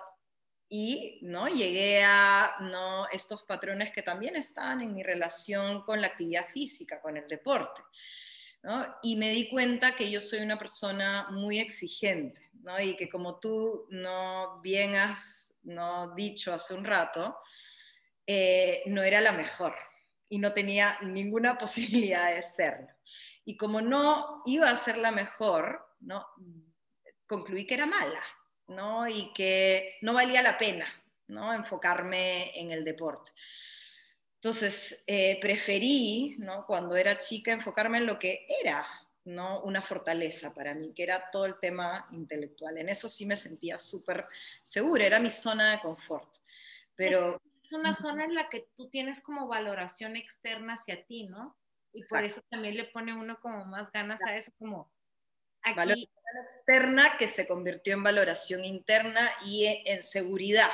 Y 0.69 1.21
¿no? 1.23 1.49
llegué 1.49 2.03
a 2.03 2.57
¿no? 2.61 3.07
estos 3.09 3.45
patrones 3.45 3.93
que 3.93 4.03
también 4.03 4.37
están 4.37 4.81
en 4.81 4.95
mi 4.95 5.03
relación 5.03 5.83
con 5.83 6.01
la 6.01 6.09
actividad 6.09 6.47
física, 6.49 7.01
con 7.01 7.17
el 7.17 7.29
deporte. 7.29 7.83
¿no? 8.63 8.97
Y 9.03 9.17
me 9.17 9.31
di 9.31 9.49
cuenta 9.49 9.95
que 9.95 10.11
yo 10.11 10.21
soy 10.21 10.41
una 10.41 10.59
persona 10.59 11.29
muy 11.31 11.61
exigente 11.61 12.51
¿no? 12.63 12.81
y 12.81 12.97
que 12.97 13.09
como 13.09 13.39
tú 13.39 13.87
no 13.91 14.61
bien 14.61 14.97
has 14.97 15.55
¿no? 15.63 16.15
dicho 16.15 16.53
hace 16.53 16.75
un 16.75 16.85
rato, 16.85 17.39
eh, 18.27 18.83
no 18.87 19.03
era 19.03 19.21
la 19.21 19.33
mejor 19.33 19.75
y 20.29 20.39
no 20.39 20.53
tenía 20.53 20.99
ninguna 21.03 21.57
posibilidad 21.59 22.35
de 22.35 22.43
serlo. 22.43 22.89
Y 23.45 23.57
como 23.57 23.81
no 23.81 24.43
iba 24.47 24.69
a 24.69 24.77
ser 24.77 24.99
la 24.99 25.13
mejor, 25.13 25.87
¿no? 26.01 26.27
concluí 27.29 27.67
que 27.67 27.75
era 27.75 27.87
mala. 27.87 28.23
¿No? 28.69 29.09
Y 29.09 29.33
que 29.33 29.97
no 30.03 30.13
valía 30.15 30.43
la 30.43 30.59
pena, 30.59 30.87
¿no? 31.29 31.53
Enfocarme 31.53 32.59
en 32.59 32.73
el 32.73 32.85
deporte. 32.85 33.31
Entonces, 34.37 35.03
eh, 35.07 35.39
preferí, 35.41 36.37
¿no? 36.39 36.67
Cuando 36.67 36.95
era 36.97 37.19
chica, 37.19 37.53
enfocarme 37.53 37.99
en 37.99 38.07
lo 38.07 38.19
que 38.19 38.47
era, 38.63 38.87
¿no? 39.25 39.61
Una 39.63 39.83
fortaleza 39.83 40.55
para 40.55 40.75
mí, 40.75 40.93
que 40.95 41.03
era 41.03 41.31
todo 41.31 41.47
el 41.47 41.59
tema 41.59 42.07
intelectual. 42.13 42.79
En 42.79 42.89
eso 42.89 43.09
sí 43.09 43.27
me 43.27 43.37
sentía 43.37 43.79
súper 43.79 44.27
segura, 44.63 45.05
era 45.05 45.19
mi 45.19 45.31
zona 45.31 45.73
de 45.73 45.81
confort. 45.81 46.37
Pero... 46.95 47.41
Es, 47.63 47.73
una 47.73 47.95
zona 47.95 48.25
en 48.25 48.37
la 48.37 48.49
que 48.49 48.69
tú 48.77 48.89
tienes 48.89 49.21
como 49.21 49.49
valoración 49.49 50.15
externa 50.15 50.75
hacia 50.75 51.05
ti, 51.05 51.25
¿no? 51.25 51.57
Y 51.93 52.05
por 52.05 52.25
eso 52.25 52.41
también 52.49 52.77
le 52.77 52.85
pone 52.85 53.13
uno 53.13 53.41
como 53.41 53.65
más 53.65 53.91
ganas 53.91 54.23
a 54.25 54.37
eso, 54.37 54.53
como 54.57 54.89
aquí 55.67 56.09
externa 56.41 57.17
que 57.19 57.29
se 57.29 57.47
convirtió 57.47 57.95
en 57.95 58.03
valoración 58.03 58.65
interna 58.65 59.31
y 59.45 59.67
en 59.87 60.03
seguridad. 60.03 60.71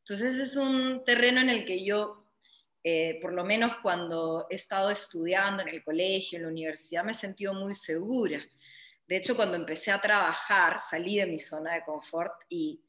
Entonces 0.00 0.36
es 0.38 0.56
un 0.56 1.04
terreno 1.04 1.40
en 1.40 1.50
el 1.50 1.64
que 1.64 1.84
yo, 1.84 2.24
eh, 2.82 3.18
por 3.20 3.32
lo 3.32 3.44
menos 3.44 3.76
cuando 3.82 4.46
he 4.50 4.54
estado 4.54 4.90
estudiando 4.90 5.62
en 5.62 5.68
el 5.68 5.84
colegio, 5.84 6.36
en 6.36 6.44
la 6.44 6.48
universidad, 6.48 7.04
me 7.04 7.12
he 7.12 7.14
sentido 7.14 7.54
muy 7.54 7.74
segura. 7.74 8.44
De 9.06 9.16
hecho, 9.16 9.36
cuando 9.36 9.56
empecé 9.56 9.90
a 9.90 10.00
trabajar, 10.00 10.78
salí 10.78 11.16
de 11.16 11.26
mi 11.26 11.38
zona 11.38 11.74
de 11.74 11.84
confort 11.84 12.32
y 12.48 12.82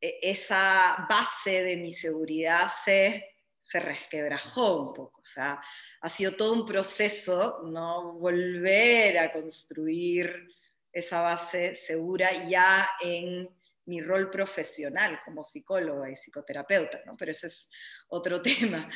eh, 0.00 0.18
esa 0.22 1.06
base 1.08 1.62
de 1.62 1.76
mi 1.76 1.90
seguridad 1.92 2.70
se, 2.84 3.36
se 3.56 3.80
resquebrajó 3.80 4.82
un 4.82 4.94
poco. 4.94 5.20
O 5.20 5.24
sea, 5.24 5.60
ha 6.00 6.08
sido 6.08 6.32
todo 6.32 6.52
un 6.52 6.66
proceso, 6.66 7.62
¿no? 7.64 8.14
Volver 8.14 9.18
a 9.18 9.32
construir 9.32 10.48
esa 10.92 11.20
base 11.20 11.74
segura 11.74 12.30
ya 12.48 12.88
en 13.00 13.48
mi 13.86 14.00
rol 14.00 14.30
profesional 14.30 15.18
como 15.24 15.42
psicóloga 15.42 16.10
y 16.10 16.14
psicoterapeuta, 16.14 17.02
¿no? 17.06 17.14
pero 17.18 17.32
ese 17.32 17.48
es 17.48 17.70
otro 18.08 18.40
tema. 18.42 18.88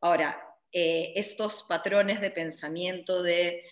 Ahora, 0.00 0.40
eh, 0.70 1.12
estos 1.16 1.64
patrones 1.64 2.20
de 2.20 2.30
pensamiento 2.30 3.22
de 3.22 3.64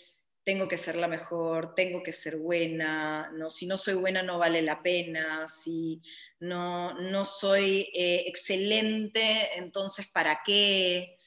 tengo 0.44 0.68
que 0.68 0.78
ser 0.78 0.94
la 0.94 1.08
mejor, 1.08 1.74
tengo 1.74 2.04
que 2.04 2.12
ser 2.12 2.36
buena, 2.36 3.30
¿no? 3.32 3.50
si 3.50 3.66
no 3.66 3.76
soy 3.76 3.94
buena 3.94 4.22
no 4.22 4.38
vale 4.38 4.62
la 4.62 4.80
pena, 4.80 5.48
si 5.48 6.00
no, 6.38 6.94
no 6.94 7.24
soy 7.24 7.90
eh, 7.92 8.22
excelente, 8.26 9.58
entonces 9.58 10.08
¿para 10.08 10.40
qué? 10.44 11.18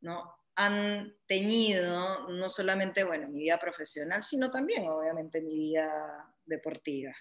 ¿No? 0.00 0.33
Han 0.56 1.16
teñido 1.26 2.28
no 2.28 2.48
solamente, 2.48 3.04
bueno, 3.04 3.28
mi 3.28 3.40
vida 3.40 3.58
profesional, 3.58 4.22
sino 4.22 4.50
también, 4.50 4.88
obviamente, 4.88 5.40
mi 5.40 5.56
vida 5.56 6.32
deportiva. 6.44 7.12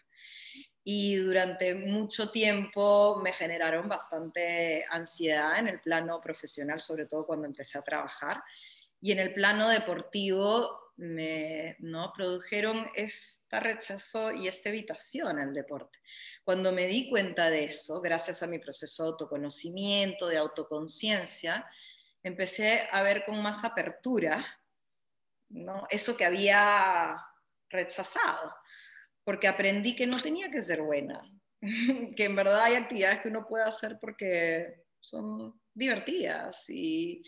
Y 0.84 1.16
durante 1.16 1.74
mucho 1.76 2.30
tiempo 2.30 3.20
me 3.24 3.32
generaron 3.32 3.88
bastante 3.88 4.86
ansiedad 4.90 5.58
en 5.58 5.70
el 5.70 5.80
plano 5.80 6.20
profesional, 6.20 6.80
sobre 6.80 7.06
todo 7.06 7.26
cuando 7.26 7.48
empecé 7.48 7.78
a 7.78 7.84
trabajar. 7.84 8.44
Y 9.00 9.12
en 9.12 9.20
el 9.20 9.34
plano 9.34 9.70
deportivo 9.70 10.84
me 10.98 11.76
¿no? 11.80 12.12
produjeron 12.14 12.86
este 12.96 13.60
rechazo 13.60 14.32
y 14.32 14.48
esta 14.48 14.70
evitación 14.70 15.40
al 15.40 15.54
deporte. 15.54 16.00
Cuando 16.44 16.72
me 16.72 16.88
di 16.88 17.10
cuenta 17.10 17.50
de 17.50 17.66
eso, 17.66 18.02
gracias 18.02 18.44
a 18.44 18.48
mi 18.48 18.60
proceso 18.60 19.04
de 19.04 19.10
autoconocimiento, 19.10 20.28
de 20.28 20.38
autoconciencia, 20.38 21.66
empecé 22.24 22.88
a 22.92 23.04
ver 23.04 23.24
con 23.26 23.42
más 23.42 23.64
apertura 23.64 24.46
¿no? 25.50 25.84
eso 25.90 26.18
que 26.18 26.26
había 26.26 27.18
rechazado, 27.70 28.56
porque 29.24 29.48
aprendí 29.48 29.96
que 29.96 30.08
no 30.08 30.18
tenía 30.18 30.50
que 30.50 30.62
ser 30.62 30.82
buena, 30.82 31.22
que 31.62 32.24
en 32.24 32.36
verdad 32.36 32.64
hay 32.64 32.76
actividades 32.76 33.20
que 33.22 33.30
uno 33.30 33.46
puede 33.48 33.66
hacer 33.66 33.98
porque 34.00 34.86
son 35.00 35.60
divertidas 35.74 36.70
y 36.70 37.24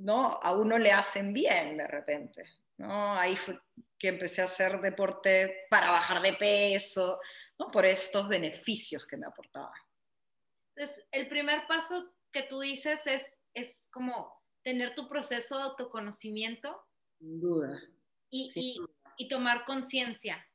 ¿no? 0.00 0.38
a 0.42 0.52
uno 0.52 0.78
le 0.78 0.92
hacen 0.92 1.32
bien 1.32 1.76
de 1.76 1.86
repente. 1.86 2.44
¿no? 2.78 3.14
Ahí 3.18 3.36
fue 3.36 3.58
que 3.98 4.08
empecé 4.08 4.40
a 4.40 4.46
hacer 4.46 4.80
deporte 4.80 5.66
para 5.68 5.90
bajar 5.90 6.22
de 6.22 6.32
peso, 6.32 7.20
¿no? 7.58 7.70
por 7.70 7.84
estos 7.84 8.26
beneficios 8.28 9.06
que 9.06 9.18
me 9.18 9.26
aportaban. 9.26 9.78
Entonces, 10.74 11.04
el 11.12 11.28
primer 11.28 11.66
paso 11.66 12.14
que 12.32 12.44
tú 12.44 12.60
dices 12.60 13.06
es 13.06 13.39
es 13.54 13.88
como 13.90 14.32
tener 14.62 14.94
tu 14.94 15.08
proceso 15.08 15.56
de 15.56 15.64
autoconocimiento. 15.64 16.76
Sin 17.18 17.40
duda. 17.40 17.80
Y, 18.30 18.50
y, 19.18 19.28
tomar 19.28 19.64
conciencia. 19.64 20.46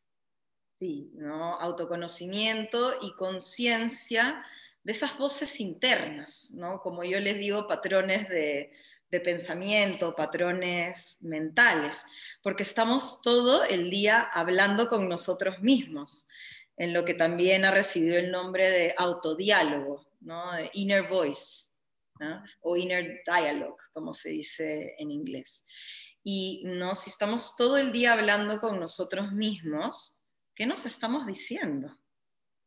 Sí, 0.80 1.12
¿no? 1.14 1.56
Autoconocimiento 1.56 2.94
y 3.02 3.14
conciencia 3.14 4.46
de 4.84 4.92
esas 4.92 5.18
voces 5.18 5.60
internas, 5.60 6.52
¿no? 6.56 6.82
Como 6.82 7.04
yo 7.04 7.20
les 7.20 7.38
digo, 7.38 7.68
patrones 7.68 8.30
de, 8.30 8.72
de 9.12 9.20
pensamiento, 9.20 10.16
patrones 10.16 11.20
mentales, 11.22 12.06
porque 12.42 12.64
estamos 12.64 13.22
todo 13.22 13.64
el 13.66 13.90
día 13.90 14.22
hablando 14.22 14.90
con 14.90 15.08
nosotros 15.10 15.60
mismos, 15.60 16.28
en 16.78 16.94
lo 16.94 17.06
que 17.06 17.14
también 17.14 17.66
ha 17.66 17.72
recibido 17.72 18.18
el 18.18 18.32
nombre 18.32 18.70
de 18.70 18.94
autodiálogo, 18.98 20.08
¿no? 20.22 20.44
inner 20.74 21.08
voice 21.08 21.75
o 22.62 22.78
inner 22.78 23.22
dialogue, 23.26 23.84
como 23.94 24.14
se 24.14 24.30
dice 24.30 24.96
en 24.98 25.12
inglés. 25.12 25.66
Y 26.24 26.64
¿no? 26.66 26.96
si 26.96 27.10
estamos 27.10 27.56
todo 27.56 27.78
el 27.78 27.92
día 27.92 28.14
hablando 28.14 28.60
con 28.60 28.80
nosotros 28.80 29.32
mismos, 29.32 30.24
¿qué 30.56 30.66
nos 30.66 30.86
estamos 30.86 31.28
diciendo? 31.28 31.94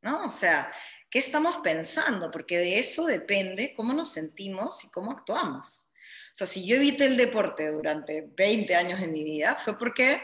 ¿No? 0.00 0.24
O 0.26 0.30
sea, 0.30 0.72
¿qué 1.10 1.18
estamos 1.18 1.56
pensando? 1.56 2.30
Porque 2.30 2.58
de 2.58 2.78
eso 2.78 3.06
depende 3.06 3.74
cómo 3.74 3.92
nos 3.92 4.10
sentimos 4.10 4.84
y 4.84 4.90
cómo 4.90 5.10
actuamos. 5.10 5.90
O 6.32 6.36
sea, 6.38 6.46
si 6.46 6.64
yo 6.64 6.76
evité 6.76 7.06
el 7.06 7.16
deporte 7.16 7.68
durante 7.70 8.28
20 8.36 8.76
años 8.76 9.00
de 9.00 9.08
mi 9.08 9.24
vida, 9.24 9.58
fue 9.64 9.76
porque 9.76 10.20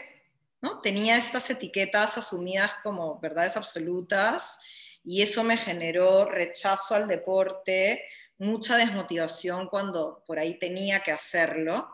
¿no? 0.61 0.79
tenía 0.79 1.17
estas 1.17 1.49
etiquetas 1.49 2.17
asumidas 2.17 2.75
como 2.83 3.19
verdades 3.19 3.57
absolutas 3.57 4.59
y 5.03 5.21
eso 5.21 5.43
me 5.43 5.57
generó 5.57 6.25
rechazo 6.25 6.95
al 6.95 7.07
deporte, 7.07 8.01
mucha 8.37 8.77
desmotivación 8.77 9.67
cuando 9.67 10.23
por 10.25 10.39
ahí 10.39 10.59
tenía 10.59 11.01
que 11.01 11.11
hacerlo 11.11 11.89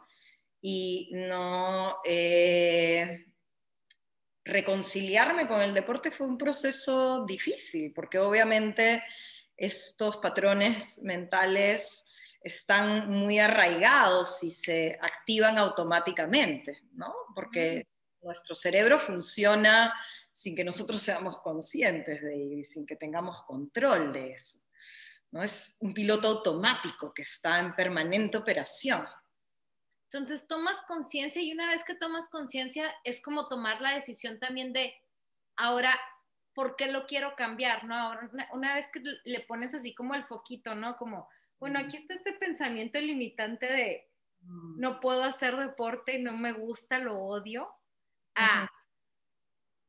y 0.62 1.10
no 1.14 1.98
eh, 2.06 3.26
reconciliarme 4.44 5.48
con 5.48 5.62
el 5.62 5.74
deporte 5.74 6.12
fue 6.12 6.28
un 6.28 6.38
proceso 6.38 7.26
difícil, 7.26 7.94
porque 7.94 8.20
obviamente 8.20 9.04
estos 9.56 10.18
patrones 10.18 11.00
mentales 11.04 12.08
están 12.42 13.10
muy 13.10 13.38
arraigados 13.38 14.44
y 14.44 14.50
se 14.50 14.98
activan 15.02 15.58
automáticamente, 15.60 16.80
¿no? 16.94 17.14
Porque 17.36 17.86
nuestro 18.22 18.56
cerebro 18.56 19.00
funciona 19.00 19.94
sin 20.32 20.56
que 20.56 20.64
nosotros 20.64 21.02
seamos 21.02 21.42
conscientes 21.42 22.22
de 22.22 22.36
ello 22.36 22.58
y 22.58 22.64
sin 22.64 22.86
que 22.86 22.96
tengamos 22.96 23.44
control 23.44 24.12
de 24.12 24.34
eso. 24.34 24.61
¿No? 25.32 25.42
Es 25.42 25.78
un 25.80 25.94
piloto 25.94 26.28
automático 26.28 27.14
que 27.14 27.24
está 27.24 27.60
en 27.60 27.76
permanente 27.76 28.38
operación. 28.38 29.06
Entonces 30.12 30.46
tomas 30.46 30.82
conciencia 30.82 31.42
y 31.42 31.54
una 31.54 31.70
vez 31.70 31.86
que 31.86 31.96
tomas 31.96 32.28
conciencia 32.28 32.94
es 33.06 33.22
como 33.22 33.48
tomar 33.48 33.82
la 33.82 33.94
decisión 33.94 34.40
también 34.40 34.74
de 34.74 34.94
ahora, 35.56 35.98
¿por 36.54 36.76
qué 36.76 36.92
lo 36.92 37.08
quiero 37.08 37.36
cambiar? 37.38 37.86
¿no? 37.86 37.96
Ahora, 37.96 38.30
una, 38.52 38.76
vez 38.76 38.92
que 38.92 39.02
le 39.24 39.40
pones 39.42 39.74
así 39.74 39.96
como 39.96 40.14
el 40.14 40.26
foquito, 40.26 40.76
¿no? 40.76 40.98
Como, 40.98 41.30
bueno, 41.60 41.80
aquí 41.80 41.96
está 41.96 42.14
este 42.14 42.34
pensamiento 42.34 43.00
limitante 43.00 43.68
de 43.68 44.12
no 44.42 45.00
puedo 45.00 45.24
hacer 45.24 45.56
deporte, 45.56 46.20
no 46.20 46.36
me 46.36 46.52
gusta, 46.52 46.98
lo 46.98 47.18
odio. 47.20 47.72
Ah, 48.36 48.70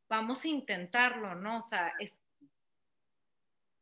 vamos 0.09 0.45
a 0.45 0.49
intentarlo, 0.49 1.35
¿no? 1.35 1.59
O 1.59 1.63
sea, 1.63 1.95
es... 1.99 2.15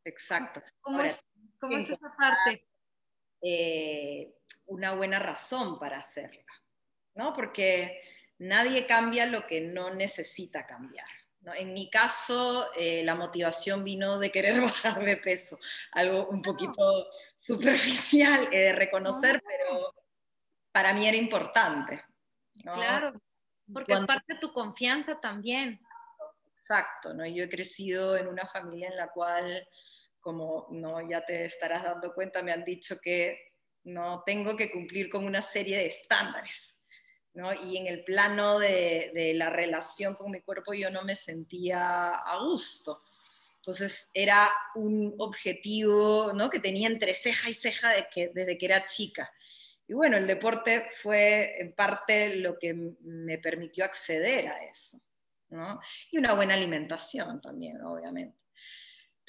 Exacto. 0.04 0.62
¿Cómo 0.80 1.02
es? 1.02 1.22
¿Cómo 1.60 1.76
es 1.76 1.90
esa 1.90 2.14
parte? 2.16 2.66
Eh, 3.42 4.34
una 4.66 4.94
buena 4.94 5.18
razón 5.18 5.78
para 5.78 5.98
hacerla, 5.98 6.44
¿no? 7.14 7.34
Porque 7.34 8.00
nadie 8.38 8.86
cambia 8.86 9.26
lo 9.26 9.46
que 9.46 9.60
no 9.60 9.94
necesita 9.94 10.66
cambiar, 10.66 11.06
En 11.58 11.72
mi 11.72 11.90
caso, 11.90 12.70
eh, 12.76 13.02
la 13.04 13.14
motivación 13.14 13.82
vino 13.84 14.18
de 14.18 14.30
querer 14.30 14.60
bajar 14.94 15.04
de 15.04 15.16
peso, 15.16 15.58
algo 15.92 16.28
un 16.28 16.42
poquito 16.42 17.06
superficial 17.36 18.50
de 18.50 18.72
reconocer, 18.72 19.42
pero 19.46 19.94
para 20.72 20.92
mí 20.92 21.06
era 21.06 21.16
importante. 21.16 22.04
Claro, 22.62 23.20
porque 23.72 23.92
es 23.92 24.00
parte 24.00 24.34
de 24.34 24.40
tu 24.40 24.52
confianza 24.52 25.20
también. 25.20 25.80
Exacto, 26.46 27.14
¿no? 27.14 27.26
Yo 27.26 27.44
he 27.44 27.48
crecido 27.48 28.16
en 28.16 28.28
una 28.28 28.46
familia 28.46 28.88
en 28.88 28.96
la 28.96 29.08
cual, 29.08 29.66
como 30.20 30.68
no 30.70 31.08
ya 31.08 31.24
te 31.24 31.44
estarás 31.44 31.82
dando 31.82 32.14
cuenta, 32.14 32.42
me 32.42 32.52
han 32.52 32.64
dicho 32.64 32.98
que 33.00 33.38
no 33.84 34.22
tengo 34.24 34.56
que 34.56 34.70
cumplir 34.70 35.08
con 35.08 35.24
una 35.24 35.42
serie 35.42 35.78
de 35.78 35.86
estándares. 35.86 36.82
¿no? 37.34 37.50
Y 37.64 37.76
en 37.76 37.86
el 37.86 38.04
plano 38.04 38.58
de, 38.58 39.32
la 39.34 39.50
relación 39.50 40.14
con 40.14 40.30
mi 40.30 40.40
cuerpo 40.40 40.74
yo 40.74 40.90
no 40.90 41.02
me 41.02 41.16
sentía 41.16 42.08
a 42.10 42.38
gusto. 42.44 43.02
Entonces 43.56 44.10
era 44.14 44.48
un 44.74 45.14
objetivo 45.18 46.32
¿no? 46.34 46.48
que 46.48 46.60
tenía 46.60 46.88
entre 46.88 47.14
ceja 47.14 47.50
y 47.50 47.54
ceja 47.54 47.90
de 47.90 48.06
que, 48.12 48.30
desde 48.34 48.58
que 48.58 48.66
era 48.66 48.86
chica. 48.86 49.32
Y 49.86 49.94
bueno, 49.94 50.16
el 50.16 50.26
deporte 50.26 50.88
fue 51.02 51.60
en 51.60 51.72
parte 51.72 52.36
lo 52.36 52.58
que 52.58 52.74
me 52.74 53.38
permitió 53.38 53.84
acceder 53.84 54.48
a 54.48 54.64
eso. 54.64 55.00
¿no? 55.50 55.80
Y 56.10 56.18
una 56.18 56.34
buena 56.34 56.54
alimentación 56.54 57.40
también, 57.40 57.82
obviamente. 57.82 58.38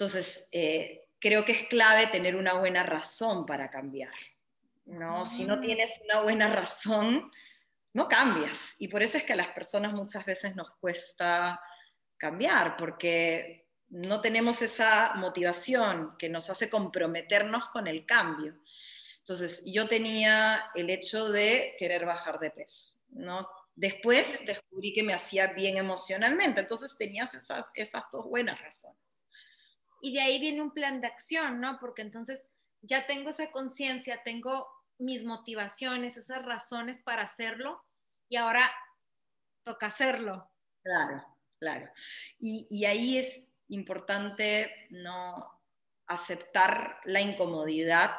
Entonces, 0.01 0.49
eh, 0.51 1.09
creo 1.19 1.45
que 1.45 1.51
es 1.51 1.67
clave 1.67 2.07
tener 2.07 2.35
una 2.35 2.55
buena 2.55 2.81
razón 2.81 3.45
para 3.45 3.69
cambiar. 3.69 4.11
¿no? 4.85 5.27
Si 5.27 5.45
no 5.45 5.59
tienes 5.59 6.01
una 6.05 6.21
buena 6.21 6.47
razón, 6.47 7.29
no 7.93 8.07
cambias. 8.07 8.73
Y 8.79 8.87
por 8.87 9.03
eso 9.03 9.19
es 9.19 9.23
que 9.25 9.33
a 9.33 9.35
las 9.35 9.49
personas 9.49 9.93
muchas 9.93 10.25
veces 10.25 10.55
nos 10.55 10.71
cuesta 10.71 11.61
cambiar, 12.17 12.77
porque 12.77 13.67
no 13.89 14.21
tenemos 14.21 14.63
esa 14.63 15.13
motivación 15.17 16.17
que 16.17 16.29
nos 16.29 16.49
hace 16.49 16.67
comprometernos 16.67 17.69
con 17.69 17.85
el 17.85 18.03
cambio. 18.07 18.55
Entonces, 19.19 19.61
yo 19.67 19.87
tenía 19.87 20.63
el 20.73 20.89
hecho 20.89 21.29
de 21.29 21.75
querer 21.77 22.07
bajar 22.07 22.39
de 22.39 22.49
peso, 22.49 22.97
¿no? 23.09 23.47
Después 23.75 24.47
descubrí 24.47 24.93
que 24.93 25.03
me 25.03 25.13
hacía 25.13 25.53
bien 25.53 25.77
emocionalmente, 25.77 26.61
entonces 26.61 26.97
tenías 26.97 27.35
esas, 27.35 27.69
esas 27.75 28.01
dos 28.11 28.25
buenas 28.25 28.59
razones. 28.59 29.20
Y 30.01 30.13
de 30.13 30.21
ahí 30.21 30.39
viene 30.39 30.61
un 30.61 30.73
plan 30.73 30.99
de 30.99 31.07
acción, 31.07 31.61
¿no? 31.61 31.77
Porque 31.79 32.01
entonces 32.01 32.43
ya 32.81 33.05
tengo 33.05 33.29
esa 33.29 33.51
conciencia, 33.51 34.21
tengo 34.23 34.67
mis 34.97 35.23
motivaciones, 35.23 36.17
esas 36.17 36.43
razones 36.43 36.99
para 36.99 37.23
hacerlo 37.23 37.83
y 38.29 38.37
ahora 38.37 38.71
toca 39.63 39.87
hacerlo. 39.87 40.49
Claro, 40.83 41.23
claro. 41.59 41.91
Y, 42.39 42.85
ahí 42.85 43.17
es 43.17 43.51
importante 43.69 44.71
no 44.89 45.61
aceptar 46.07 46.99
la 47.05 47.21
incomodidad 47.21 48.17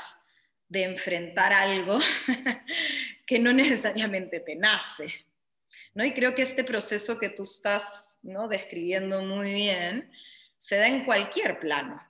de 0.68 0.84
enfrentar 0.84 1.52
algo 1.52 1.98
que 3.26 3.38
no 3.38 3.52
necesariamente 3.52 4.40
te 4.40 4.56
nace. 4.56 5.26
¿no? 5.94 6.04
Y 6.04 6.14
creo 6.14 6.34
que 6.34 6.42
este 6.42 6.64
proceso 6.64 7.18
que 7.18 7.28
tú 7.28 7.42
estás 7.42 8.16
¿no? 8.22 8.48
describiendo 8.48 9.22
muy 9.22 9.52
bien 9.52 10.10
se 10.62 10.76
da 10.76 10.86
en 10.86 11.04
cualquier 11.04 11.58
plano. 11.58 12.00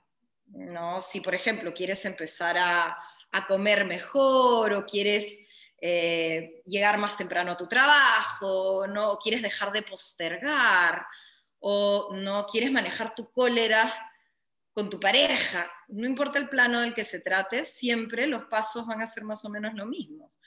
¿no? 0.45 1.01
Si, 1.01 1.21
por 1.21 1.33
ejemplo, 1.33 1.73
quieres 1.73 2.05
empezar 2.05 2.55
a, 2.55 2.95
a 3.31 3.47
comer 3.47 3.83
mejor 3.83 4.73
o 4.73 4.85
quieres 4.85 5.41
eh, 5.81 6.61
llegar 6.63 6.99
más 6.99 7.17
temprano 7.17 7.53
a 7.53 7.57
tu 7.57 7.67
trabajo, 7.67 8.85
¿no? 8.85 9.13
o 9.13 9.17
quieres 9.17 9.41
dejar 9.41 9.71
de 9.71 9.81
postergar, 9.81 11.03
o 11.61 12.13
no 12.13 12.45
quieres 12.45 12.71
manejar 12.71 13.15
tu 13.15 13.31
cólera 13.31 13.91
con 14.71 14.87
tu 14.87 14.99
pareja, 14.99 15.71
no 15.87 16.05
importa 16.05 16.37
el 16.37 16.47
plano 16.47 16.81
del 16.81 16.93
que 16.93 17.05
se 17.05 17.21
trate, 17.21 17.65
siempre 17.65 18.27
los 18.27 18.43
pasos 18.43 18.85
van 18.85 19.01
a 19.01 19.07
ser 19.07 19.23
más 19.23 19.43
o 19.45 19.49
menos 19.49 19.73
lo 19.73 19.87
mismos. 19.87 20.39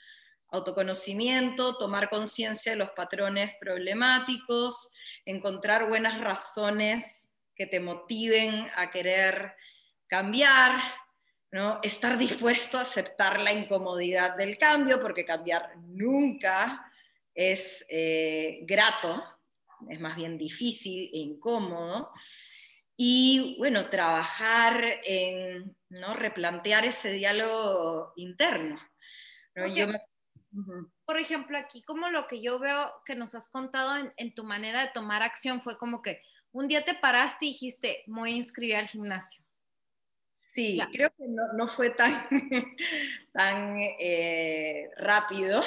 Autoconocimiento, 0.47 1.77
tomar 1.77 2.09
conciencia 2.09 2.71
de 2.71 2.77
los 2.77 2.91
patrones 2.91 3.51
problemáticos, 3.59 4.93
encontrar 5.25 5.89
buenas 5.89 6.21
razones 6.21 7.26
que 7.57 7.65
te 7.65 7.79
motiven 7.79 8.65
a 8.75 8.91
querer 8.91 9.53
cambiar, 10.07 10.79
¿no? 11.51 11.79
estar 11.83 12.17
dispuesto 12.17 12.77
a 12.77 12.81
aceptar 12.81 13.41
la 13.41 13.51
incomodidad 13.51 14.37
del 14.37 14.57
cambio, 14.57 15.01
porque 15.01 15.25
cambiar 15.25 15.75
nunca 15.77 16.91
es 17.33 17.85
eh, 17.89 18.59
grato, 18.63 19.23
es 19.89 19.99
más 19.99 20.15
bien 20.15 20.37
difícil 20.37 21.09
e 21.13 21.17
incómodo. 21.17 22.11
Y 22.95 23.55
bueno, 23.59 23.89
trabajar 23.89 25.01
en 25.03 25.75
¿no? 25.89 26.13
replantear 26.15 26.83
ese 26.85 27.11
diálogo 27.11 28.13
interno. 28.15 28.79
Por 31.05 31.17
ejemplo, 31.17 31.57
aquí 31.57 31.83
como 31.83 32.09
lo 32.09 32.27
que 32.27 32.41
yo 32.41 32.57
veo 32.59 32.91
que 33.05 33.15
nos 33.15 33.35
has 33.35 33.49
contado 33.49 34.11
en, 34.15 34.33
tu 34.33 34.43
manera 34.43 34.81
de 34.81 34.91
tomar 34.93 35.21
acción 35.21 35.61
fue 35.61 35.77
como 35.77 36.01
que 36.01 36.21
un 36.51 36.67
día 36.67 36.83
te 36.83 36.95
paraste 36.95 37.45
y 37.45 37.49
dijiste, 37.49 38.03
voy 38.07 38.33
a 38.33 38.37
inscribir 38.37 38.75
al 38.75 38.87
gimnasio. 38.87 39.43
Sí, 40.31 40.79
creo 40.91 41.09
que 41.17 41.25
no, 41.27 41.67
fue 41.67 41.89
tan, 41.89 42.27
tan 43.33 43.79
eh, 43.99 44.89
rápido. 44.97 45.63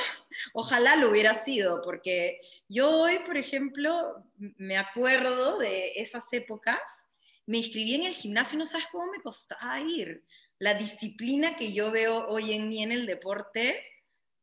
Ojalá 0.52 0.96
lo 0.96 1.10
hubiera 1.10 1.34
sido, 1.34 1.82
porque 1.82 2.40
yo 2.68 2.90
hoy, 2.90 3.18
por 3.20 3.36
ejemplo, 3.36 4.24
me 4.36 4.78
acuerdo 4.78 5.58
de 5.58 5.92
esas 5.96 6.32
épocas, 6.32 7.10
me 7.46 7.58
inscribí 7.58 7.96
en 7.96 8.04
el 8.04 8.14
gimnasio 8.14 8.56
y 8.56 8.58
no 8.60 8.66
sabes 8.66 8.86
cómo 8.92 9.10
me 9.10 9.22
costaba 9.22 9.80
ir. 9.80 10.24
La 10.58 10.74
disciplina 10.74 11.56
que 11.56 11.72
yo 11.72 11.90
veo 11.90 12.26
hoy 12.28 12.52
en 12.52 12.68
mí 12.68 12.82
en 12.82 12.92
el 12.92 13.06
deporte 13.06 13.82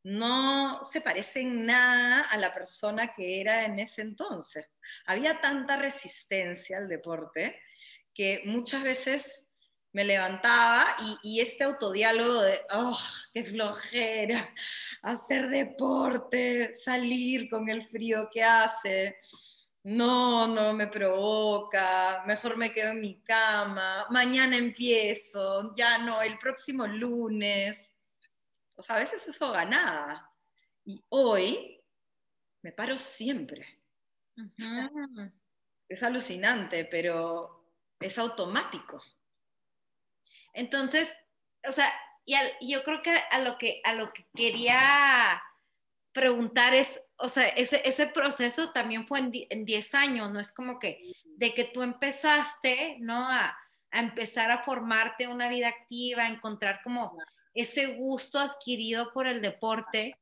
no 0.08 0.86
se 0.86 1.02
parece 1.02 1.42
en 1.42 1.66
nada 1.66 2.22
a 2.22 2.38
la 2.38 2.54
persona 2.54 3.14
que 3.14 3.42
era 3.42 3.66
en 3.66 3.78
ese 3.80 4.04
entonces. 4.04 4.66
Había 5.06 5.42
tanta 5.42 5.76
resistencia 5.76 6.78
al 6.78 6.88
deporte 6.88 7.60
que 8.14 8.44
muchas 8.46 8.84
veces 8.84 9.50
me 9.92 10.06
levantaba 10.06 10.86
y, 11.24 11.42
este 11.42 11.66
autodiálogo 11.66 12.42
de, 12.42 12.58
oh, 12.72 12.98
qué 13.34 13.44
flojera, 13.44 14.54
hacer 15.02 15.50
deporte, 15.50 16.74
salir 16.74 17.50
con 17.50 17.68
el 17.70 17.86
frío 17.86 18.30
que 18.32 18.44
hace, 18.44 19.18
no, 19.84 20.48
no 20.48 20.72
me 20.72 20.88
provoca, 20.88 22.24
mejor 22.26 22.56
me 22.56 22.72
quedo 22.72 22.92
en 22.92 23.02
mi 23.02 23.22
cama, 23.24 24.08
mañana 24.10 24.56
empiezo, 24.56 25.74
ya 25.76 25.98
no, 25.98 26.22
el 26.22 26.38
próximo 26.38 26.88
lunes. 26.88 27.97
O 28.78 28.84
sea, 28.84 28.96
a 28.96 29.00
veces 29.00 29.28
eso 29.28 29.52
ganaba. 29.52 30.32
Y 30.86 31.04
hoy 31.10 31.84
me 32.62 32.72
paro 32.72 32.98
siempre. 33.00 33.84
Es 35.90 36.04
alucinante, 36.04 36.86
pero 36.86 37.74
es 38.00 38.18
automático. 38.18 39.04
Entonces, 40.54 41.16
o 41.68 41.72
sea, 41.72 41.92
y 42.26 42.72
yo 42.72 42.84
creo 42.84 43.02
que 43.02 43.12
a 43.12 43.40
lo 43.40 43.58
que, 43.58 43.82
a 43.84 43.94
lo 43.94 44.14
que 44.14 44.28
quería 44.36 45.42
preguntar 46.14 46.74
es, 46.74 47.02
o 47.18 47.30
sea, 47.30 47.48
ese, 47.50 47.82
ese 47.88 48.08
proceso 48.08 48.72
también 48.72 49.08
fue 49.08 49.20
en 49.20 49.66
10 49.66 49.96
años, 49.96 50.32
no 50.32 50.40
es 50.40 50.52
como 50.52 50.78
que 50.78 51.14
de 51.24 51.54
que 51.54 51.66
tú 51.66 51.84
empezaste, 51.84 52.98
¿no? 53.00 53.30
A, 53.30 53.58
a, 53.92 54.00
empezar 54.00 54.52
a 54.52 54.64
formarte 54.64 55.28
una 55.28 55.48
vida 55.48 55.68
activa, 55.68 56.24
a 56.24 56.30
encontrar 56.30 56.82
como 56.84 57.16
ese 57.62 57.96
gusto 57.96 58.40
adquirido 58.40 59.12
por 59.14 59.28
el 59.28 59.42
deporte. 59.42 60.18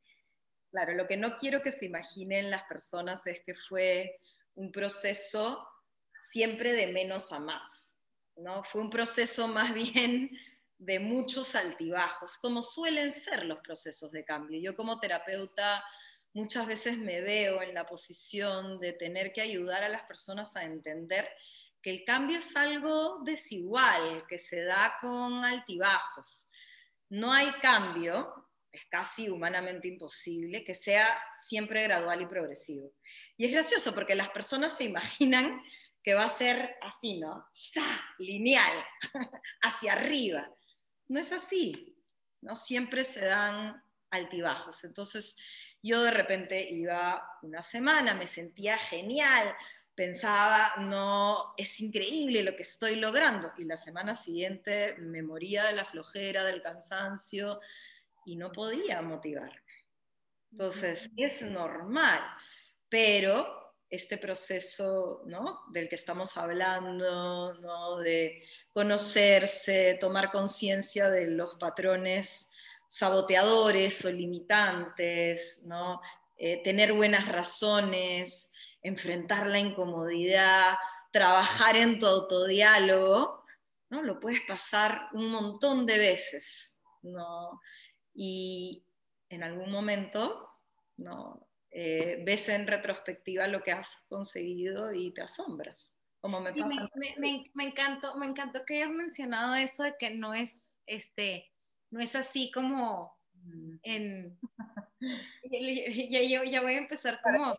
Claro, 0.71 0.93
lo 0.93 1.07
que 1.07 1.17
no 1.17 1.37
quiero 1.37 1.61
que 1.61 1.71
se 1.71 1.85
imaginen 1.85 2.49
las 2.49 2.63
personas 2.63 3.25
es 3.27 3.41
que 3.45 3.55
fue 3.55 4.19
un 4.55 4.71
proceso 4.71 5.67
siempre 6.13 6.73
de 6.73 6.87
menos 6.87 7.31
a 7.31 7.39
más. 7.39 7.97
¿no? 8.37 8.63
Fue 8.63 8.81
un 8.81 8.89
proceso 8.89 9.47
más 9.47 9.73
bien 9.73 10.31
de 10.77 10.99
muchos 10.99 11.55
altibajos, 11.55 12.37
como 12.37 12.61
suelen 12.61 13.11
ser 13.11 13.45
los 13.45 13.59
procesos 13.59 14.11
de 14.11 14.25
cambio. 14.25 14.59
Yo 14.59 14.75
como 14.75 14.99
terapeuta 14.99 15.83
muchas 16.33 16.67
veces 16.67 16.97
me 16.97 17.21
veo 17.21 17.61
en 17.61 17.73
la 17.73 17.85
posición 17.85 18.79
de 18.79 18.93
tener 18.93 19.31
que 19.31 19.41
ayudar 19.41 19.83
a 19.83 19.89
las 19.89 20.03
personas 20.03 20.55
a 20.55 20.63
entender 20.63 21.27
que 21.81 21.91
el 21.91 22.03
cambio 22.03 22.39
es 22.39 22.55
algo 22.55 23.19
desigual, 23.23 24.25
que 24.27 24.37
se 24.37 24.63
da 24.63 24.97
con 24.99 25.45
altibajos. 25.45 26.49
No 27.15 27.31
hay 27.31 27.49
cambio, 27.61 28.49
es 28.69 28.83
casi 28.89 29.29
humanamente 29.29 29.87
imposible, 29.87 30.65
que 30.65 30.75
sea 30.75 31.05
siempre 31.33 31.81
gradual 31.83 32.21
y 32.21 32.25
progresivo. 32.25 32.91
Y 33.37 33.45
es 33.45 33.53
gracioso 33.53 33.95
porque 33.95 34.15
las 34.15 34.29
personas 34.31 34.75
se 34.75 34.83
imaginan 34.83 35.61
que 36.03 36.13
va 36.13 36.25
a 36.25 36.29
ser 36.29 36.75
así, 36.81 37.17
¿no? 37.17 37.47
Lineal, 38.19 38.83
hacia 39.61 39.93
arriba. 39.93 40.53
No 41.07 41.21
es 41.21 41.31
así, 41.31 41.97
¿no? 42.41 42.57
Siempre 42.57 43.05
se 43.05 43.21
dan 43.21 43.81
altibajos. 44.11 44.83
Entonces, 44.83 45.37
yo 45.81 46.03
de 46.03 46.11
repente 46.11 46.67
iba 46.69 47.25
una 47.43 47.63
semana, 47.63 48.13
me 48.13 48.27
sentía 48.27 48.77
genial, 48.77 49.55
pensaba, 49.95 50.71
no, 50.79 51.53
es 51.57 51.79
increíble 51.79 52.43
lo 52.43 52.55
que 52.55 52.63
estoy 52.63 52.97
logrando. 52.97 53.51
Y 53.57 53.63
la 53.63 53.77
semana 53.77 54.15
siguiente 54.15 54.95
me 54.99 55.23
moría 55.23 55.65
de 55.65 55.73
la 55.73 55.85
flojera, 55.85 56.43
del 56.43 56.61
cansancio 56.61 57.59
y 58.25 58.35
no 58.35 58.51
podía 58.51 59.01
motivarme. 59.01 59.61
Entonces, 60.51 61.09
es 61.17 61.41
normal, 61.43 62.19
pero 62.89 63.73
este 63.89 64.17
proceso 64.17 65.21
¿no? 65.25 65.61
del 65.71 65.87
que 65.87 65.95
estamos 65.95 66.37
hablando, 66.37 67.53
¿no? 67.55 67.97
de 67.97 68.43
conocerse, 68.73 69.97
tomar 69.99 70.31
conciencia 70.31 71.09
de 71.09 71.27
los 71.27 71.55
patrones 71.57 72.51
saboteadores 72.87 74.05
o 74.05 74.11
limitantes, 74.11 75.63
¿no? 75.65 76.01
Eh, 76.37 76.61
tener 76.63 76.93
buenas 76.93 77.27
razones, 77.27 78.53
enfrentar 78.85 79.47
la 79.47 79.59
incomodidad, 79.59 80.77
trabajar 81.11 81.75
en 81.75 81.97
tu 81.97 82.05
autodiálogo, 82.05 83.43
¿no? 83.89 84.03
Lo 84.03 84.19
puedes 84.19 84.41
pasar 84.41 85.09
un 85.13 85.31
montón 85.31 85.87
de 85.87 85.97
veces, 85.97 86.79
¿no? 87.01 87.59
Y 88.13 88.85
en 89.29 89.41
algún 89.41 89.71
momento, 89.71 90.51
¿no? 90.97 91.47
Eh, 91.71 92.21
ves 92.23 92.47
en 92.49 92.67
retrospectiva 92.67 93.47
lo 93.47 93.63
que 93.63 93.71
has 93.71 93.97
conseguido 94.07 94.93
y 94.93 95.11
te 95.13 95.23
asombras. 95.23 95.97
Como 96.21 96.39
me, 96.39 96.53
pasa 96.53 96.89
me, 96.95 97.51
me, 97.53 97.63
encantó, 97.65 98.15
me 98.17 98.27
encantó 98.27 98.65
que 98.65 98.83
hayas 98.83 98.91
mencionado 98.91 99.55
eso 99.55 99.81
de 99.81 99.95
que 99.97 100.11
no 100.11 100.33
es, 100.35 100.77
este, 100.85 101.51
no 101.89 102.01
es 102.01 102.15
así 102.15 102.51
como 102.51 103.17
mm. 103.33 103.75
en... 103.81 104.39
ya, 106.11 106.21
ya, 106.21 106.43
ya, 106.45 106.61
voy 106.61 106.75
a 106.75 106.77
empezar 106.77 107.19
como 107.23 107.57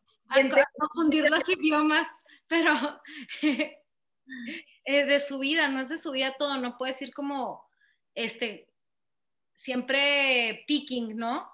confundir 0.79 1.29
los 1.31 1.43
idiomas, 1.49 2.09
pero 2.47 2.73
eh, 3.43 5.05
de 5.05 5.21
su 5.21 5.39
vida, 5.39 5.69
no 5.69 5.81
es 5.81 5.89
de 5.89 5.99
su 5.99 6.13
vida 6.13 6.35
todo, 6.39 6.57
no 6.59 6.77
puede 6.77 6.93
decir 6.93 7.13
como, 7.13 7.65
este, 8.15 8.69
siempre 9.55 10.65
picking, 10.67 11.17
¿no? 11.17 11.51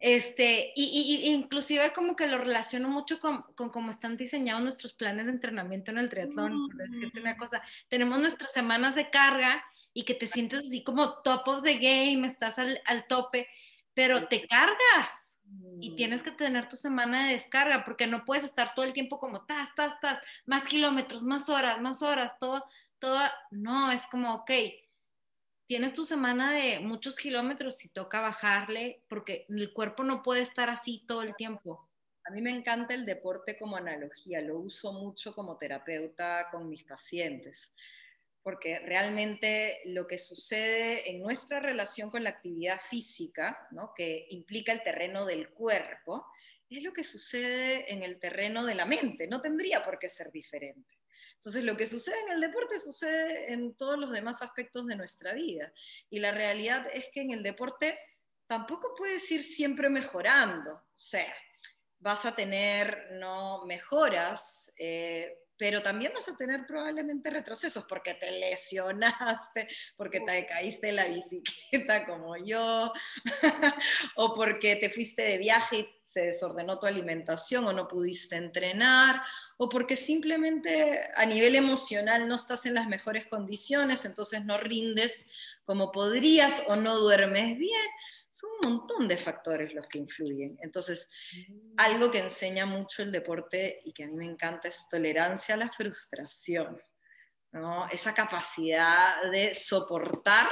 Este, 0.00 0.72
y, 0.76 1.22
y, 1.24 1.30
inclusive 1.30 1.92
como 1.94 2.14
que 2.14 2.26
lo 2.26 2.36
relaciono 2.36 2.88
mucho 2.90 3.18
con, 3.20 3.42
con, 3.54 3.70
cómo 3.70 3.90
están 3.90 4.18
diseñados 4.18 4.62
nuestros 4.62 4.92
planes 4.92 5.26
de 5.26 5.32
entrenamiento 5.32 5.92
en 5.92 5.98
el 5.98 6.10
triatlón, 6.10 6.68
por 6.68 6.90
decirte 6.90 7.20
una 7.20 7.38
cosa. 7.38 7.62
Tenemos 7.88 8.20
nuestras 8.20 8.52
semanas 8.52 8.96
de 8.96 9.08
carga 9.08 9.64
y 9.94 10.04
que 10.04 10.14
te 10.14 10.26
sientes 10.26 10.60
así 10.60 10.84
como 10.84 11.22
top 11.22 11.48
of 11.48 11.62
the 11.62 11.74
game, 11.74 12.26
estás 12.26 12.58
al, 12.58 12.82
al 12.84 13.06
tope, 13.06 13.48
pero 13.94 14.28
te 14.28 14.46
cargas 14.46 15.23
y 15.80 15.90
mm. 15.90 15.96
tienes 15.96 16.22
que 16.22 16.30
tener 16.30 16.68
tu 16.68 16.76
semana 16.76 17.26
de 17.26 17.34
descarga 17.34 17.84
porque 17.84 18.06
no 18.06 18.24
puedes 18.24 18.44
estar 18.44 18.74
todo 18.74 18.84
el 18.84 18.92
tiempo 18.92 19.18
como 19.18 19.44
tas, 19.44 19.74
tas, 19.74 19.98
tas, 20.00 20.18
más 20.46 20.64
kilómetros, 20.64 21.24
más 21.24 21.48
horas, 21.48 21.80
más 21.80 22.02
horas, 22.02 22.38
todo, 22.38 22.64
todo, 22.98 23.20
no, 23.50 23.90
es 23.90 24.06
como, 24.06 24.34
ok, 24.34 24.50
tienes 25.66 25.94
tu 25.94 26.04
semana 26.04 26.52
de 26.52 26.80
muchos 26.80 27.16
kilómetros 27.16 27.84
y 27.84 27.88
toca 27.88 28.20
bajarle 28.20 29.02
porque 29.08 29.46
el 29.48 29.72
cuerpo 29.72 30.04
no 30.04 30.22
puede 30.22 30.42
estar 30.42 30.70
así 30.70 31.04
todo 31.06 31.22
el 31.22 31.34
tiempo. 31.36 31.88
A 32.26 32.32
mí 32.32 32.40
me 32.40 32.50
encanta 32.50 32.94
el 32.94 33.04
deporte 33.04 33.58
como 33.58 33.76
analogía, 33.76 34.40
lo 34.40 34.58
uso 34.58 34.92
mucho 34.94 35.34
como 35.34 35.58
terapeuta 35.58 36.48
con 36.50 36.68
mis 36.68 36.82
pacientes 36.84 37.74
porque 38.44 38.78
realmente 38.78 39.80
lo 39.86 40.06
que 40.06 40.18
sucede 40.18 41.10
en 41.10 41.22
nuestra 41.22 41.60
relación 41.60 42.10
con 42.10 42.22
la 42.22 42.30
actividad 42.30 42.78
física, 42.90 43.66
¿no? 43.70 43.92
que 43.96 44.26
implica 44.30 44.70
el 44.70 44.82
terreno 44.82 45.24
del 45.24 45.48
cuerpo, 45.48 46.26
es 46.68 46.82
lo 46.82 46.92
que 46.92 47.04
sucede 47.04 47.90
en 47.92 48.02
el 48.02 48.20
terreno 48.20 48.66
de 48.66 48.74
la 48.74 48.84
mente, 48.84 49.26
no 49.26 49.40
tendría 49.40 49.82
por 49.82 49.98
qué 49.98 50.10
ser 50.10 50.30
diferente. 50.30 50.98
Entonces, 51.36 51.64
lo 51.64 51.76
que 51.76 51.86
sucede 51.86 52.20
en 52.26 52.32
el 52.32 52.40
deporte 52.40 52.78
sucede 52.78 53.52
en 53.52 53.74
todos 53.76 53.98
los 53.98 54.12
demás 54.12 54.42
aspectos 54.42 54.86
de 54.86 54.96
nuestra 54.96 55.32
vida. 55.32 55.72
Y 56.10 56.18
la 56.18 56.32
realidad 56.32 56.86
es 56.92 57.06
que 57.12 57.20
en 57.20 57.32
el 57.32 57.42
deporte 57.42 57.98
tampoco 58.46 58.94
puedes 58.96 59.30
ir 59.30 59.42
siempre 59.42 59.88
mejorando. 59.88 60.72
O 60.72 60.84
sea, 60.94 61.34
vas 62.04 62.26
a 62.26 62.36
tener 62.36 63.12
¿no? 63.12 63.64
mejoras, 63.64 64.70
eh, 64.78 65.38
pero 65.56 65.82
también 65.82 66.12
vas 66.12 66.28
a 66.28 66.36
tener 66.36 66.66
probablemente 66.66 67.30
retrocesos 67.30 67.86
porque 67.88 68.12
te 68.12 68.30
lesionaste, 68.30 69.66
porque 69.96 70.20
te 70.20 70.44
caíste 70.44 70.90
en 70.90 70.96
la 70.96 71.06
bicicleta 71.06 72.04
como 72.04 72.36
yo, 72.36 72.92
o 74.16 74.34
porque 74.34 74.76
te 74.76 74.90
fuiste 74.90 75.22
de 75.22 75.38
viaje 75.38 75.78
y 75.78 75.88
se 76.02 76.26
desordenó 76.26 76.78
tu 76.78 76.86
alimentación 76.86 77.64
o 77.64 77.72
no 77.72 77.88
pudiste 77.88 78.36
entrenar, 78.36 79.22
o 79.56 79.70
porque 79.70 79.96
simplemente 79.96 81.08
a 81.14 81.24
nivel 81.24 81.54
emocional 81.54 82.28
no 82.28 82.34
estás 82.34 82.66
en 82.66 82.74
las 82.74 82.86
mejores 82.86 83.26
condiciones, 83.28 84.04
entonces 84.04 84.44
no 84.44 84.58
rindes 84.58 85.30
como 85.64 85.90
podrías 85.90 86.64
o 86.66 86.76
no 86.76 86.98
duermes 86.98 87.56
bien 87.56 87.88
son 88.34 88.50
un 88.50 88.70
montón 88.70 89.06
de 89.06 89.16
factores 89.16 89.72
los 89.74 89.86
que 89.86 89.98
influyen. 89.98 90.58
Entonces, 90.60 91.08
mm. 91.32 91.74
algo 91.76 92.10
que 92.10 92.18
enseña 92.18 92.66
mucho 92.66 93.02
el 93.02 93.12
deporte 93.12 93.78
y 93.84 93.92
que 93.92 94.02
a 94.02 94.06
mí 94.08 94.14
me 94.14 94.24
encanta 94.24 94.66
es 94.66 94.88
tolerancia 94.90 95.54
a 95.54 95.58
la 95.58 95.70
frustración, 95.70 96.82
¿no? 97.52 97.86
esa 97.90 98.12
capacidad 98.12 99.30
de 99.30 99.54
soportar 99.54 100.48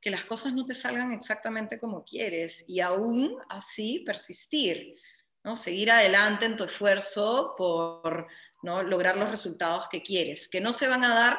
que 0.00 0.10
las 0.10 0.24
cosas 0.24 0.54
no 0.54 0.64
te 0.64 0.72
salgan 0.72 1.12
exactamente 1.12 1.78
como 1.78 2.04
quieres 2.04 2.64
y 2.68 2.80
aún 2.80 3.36
así 3.50 4.02
persistir. 4.06 4.96
¿no? 5.44 5.56
Seguir 5.56 5.90
adelante 5.90 6.46
en 6.46 6.56
tu 6.56 6.64
esfuerzo 6.64 7.54
por 7.56 8.26
¿no? 8.62 8.82
lograr 8.82 9.16
los 9.16 9.30
resultados 9.30 9.88
que 9.90 10.02
quieres, 10.02 10.48
que 10.48 10.62
no 10.62 10.72
se 10.72 10.88
van 10.88 11.04
a 11.04 11.14
dar 11.14 11.38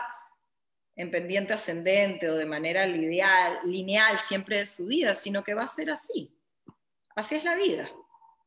en 0.97 1.12
pendiente 1.12 1.53
ascendente 1.53 2.29
o 2.29 2.36
de 2.36 2.45
manera 2.45 2.86
lineal, 2.88 4.17
siempre 4.17 4.57
de 4.57 4.65
su 4.65 4.88
vida, 4.88 5.13
sino 5.13 5.43
que 5.43 5.53
va 5.53 5.63
a 5.63 5.67
ser 5.67 5.91
así. 5.91 6.36
Así 7.15 7.36
es 7.36 7.43
la 7.43 7.55
vida, 7.55 7.89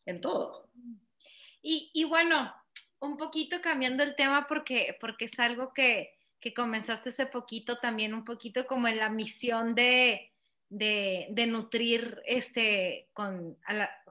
en 0.05 0.21
todo. 0.21 0.69
Y, 1.63 2.05
bueno, 2.05 2.53
un 2.99 3.17
poquito 3.17 3.61
cambiando 3.61 4.03
el 4.03 4.17
tema 4.17 4.47
porque, 4.49 4.97
porque 5.01 5.27
es 5.27 5.39
algo 5.39 5.73
que, 5.73 6.13
que 6.41 6.53
comenzaste 6.53 7.11
hace 7.11 7.27
poquito 7.27 7.79
también, 7.79 8.15
un 8.15 8.25
poquito 8.25 8.67
como 8.67 8.89
en 8.89 8.99
la 8.99 9.11
misión 9.11 9.75
de, 9.77 10.33
de, 10.69 11.29
de 11.31 11.47
nutrir 11.47 12.21
este, 12.27 13.11
con, 13.13 13.59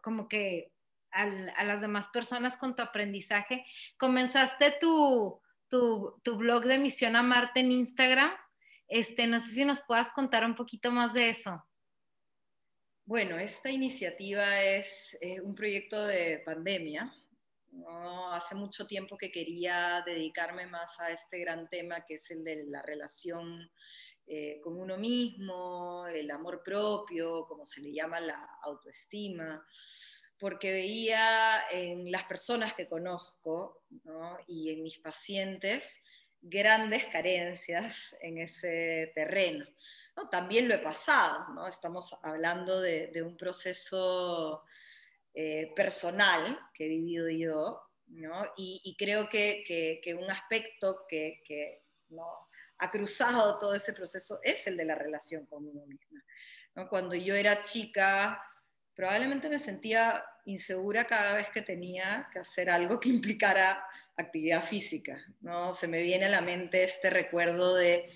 como 0.01 0.29
que 0.29 0.71
a 1.11 1.63
las 1.63 1.81
demás 1.81 2.07
personas 2.09 2.55
con 2.55 2.75
tu 2.75 2.83
aprendizaje. 2.83 3.65
Comenzaste 3.97 4.75
tu, 4.79 5.41
tu, 5.69 6.19
blog 6.37 6.65
de 6.65 6.79
Misión 6.79 7.15
a 7.15 7.23
Marte 7.23 7.61
en 7.61 7.71
Instagram. 7.71 8.31
Este, 8.87 9.27
no 9.27 9.39
sé 9.39 9.51
si 9.53 9.65
nos 9.65 9.81
puedas 9.81 10.11
contar 10.11 10.43
un 10.43 10.55
poquito 10.55 10.91
más 10.91 11.13
de 11.13 11.29
eso. 11.29 11.63
Bueno, 13.05 13.39
esta 13.39 13.71
iniciativa 13.71 14.61
es 14.61 15.17
eh, 15.21 15.41
un 15.41 15.55
proyecto 15.55 16.05
de 16.05 16.41
pandemia. 16.45 17.13
Hace 18.31 18.55
mucho 18.55 18.87
tiempo 18.87 19.17
que 19.17 19.31
quería 19.31 20.03
dedicarme 20.05 20.65
más 20.65 20.99
a 20.99 21.11
este 21.11 21.39
gran 21.39 21.69
tema 21.69 22.03
que 22.05 22.15
es 22.15 22.29
el 22.31 22.43
de 22.43 22.65
la 22.65 22.81
relación 22.81 23.71
eh, 24.25 24.59
con 24.61 24.79
uno 24.79 24.97
mismo, 24.97 26.07
el 26.07 26.29
amor 26.31 26.61
propio, 26.63 27.45
como 27.47 27.65
se 27.65 27.81
le 27.81 27.93
llama 27.93 28.19
la 28.19 28.47
autoestima 28.63 29.63
porque 30.39 30.71
veía 30.71 31.63
en 31.71 32.11
las 32.11 32.23
personas 32.23 32.73
que 32.73 32.87
conozco 32.87 33.83
y 34.47 34.71
en 34.71 34.83
mis 34.83 34.97
pacientes 34.97 36.03
grandes 36.41 37.05
carencias 37.07 38.15
en 38.21 38.37
ese 38.37 39.11
terreno. 39.13 39.65
También 40.31 40.67
lo 40.67 40.75
he 40.75 40.79
pasado, 40.79 41.53
¿no? 41.53 41.67
estamos 41.67 42.17
hablando 42.23 42.79
de, 42.79 43.21
un 43.21 43.35
proceso 43.35 44.63
eh, 45.33 45.71
personal 45.75 46.59
que 46.73 46.85
he 46.85 46.89
vivido 46.89 47.29
yo, 47.29 47.81
y, 48.57 48.95
creo 48.97 49.29
que, 49.29 50.17
un 50.17 50.31
aspecto 50.31 51.05
que, 51.07 51.83
¿no? 52.09 52.25
ha 52.79 52.89
cruzado 52.89 53.59
todo 53.59 53.75
ese 53.75 53.93
proceso 53.93 54.39
es 54.41 54.65
el 54.67 54.77
de 54.77 54.85
la 54.85 54.95
relación 54.95 55.45
conmigo 55.45 55.85
misma. 55.85 56.23
Cuando 56.89 57.13
yo 57.13 57.35
era 57.35 57.61
chica, 57.61 58.41
probablemente 58.99 59.47
me 59.47 59.59
sentía 59.59 60.21
insegura 60.43 61.07
cada 61.07 61.35
vez 61.35 61.49
que 61.51 61.61
tenía 61.61 62.27
que 62.33 62.39
hacer 62.39 62.69
algo 62.69 62.99
que 62.99 63.07
implicara 63.07 63.81
actividad 64.17 64.61
física. 64.61 65.25
¿no? 65.39 65.71
Se 65.71 65.87
me 65.87 66.01
viene 66.01 66.25
a 66.25 66.29
la 66.29 66.41
mente 66.41 66.83
este 66.83 67.09
recuerdo 67.09 67.75
de 67.75 68.11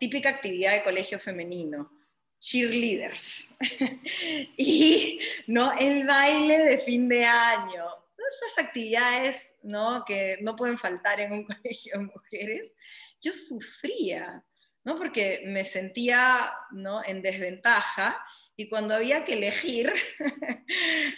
típica 0.00 0.30
actividad 0.30 0.72
de 0.72 0.82
colegio 0.82 1.18
femenino, 1.18 1.92
cheerleaders, 2.40 3.50
y 4.56 5.20
¿no? 5.46 5.70
el 5.78 6.06
baile 6.06 6.58
de 6.60 6.78
fin 6.78 7.06
de 7.06 7.26
año. 7.26 7.84
Estas 8.16 8.64
actividades 8.64 9.42
¿no? 9.62 10.06
que 10.06 10.38
no 10.40 10.56
pueden 10.56 10.78
faltar 10.78 11.20
en 11.20 11.32
un 11.32 11.44
colegio 11.44 11.98
de 11.98 12.04
mujeres, 12.06 12.72
yo 13.20 13.34
sufría, 13.34 14.42
¿no? 14.84 14.96
porque 14.96 15.42
me 15.44 15.66
sentía 15.66 16.50
¿no? 16.70 17.04
en 17.04 17.20
desventaja 17.20 18.18
y 18.56 18.68
cuando 18.68 18.94
había 18.94 19.24
que 19.24 19.34
elegir 19.34 19.92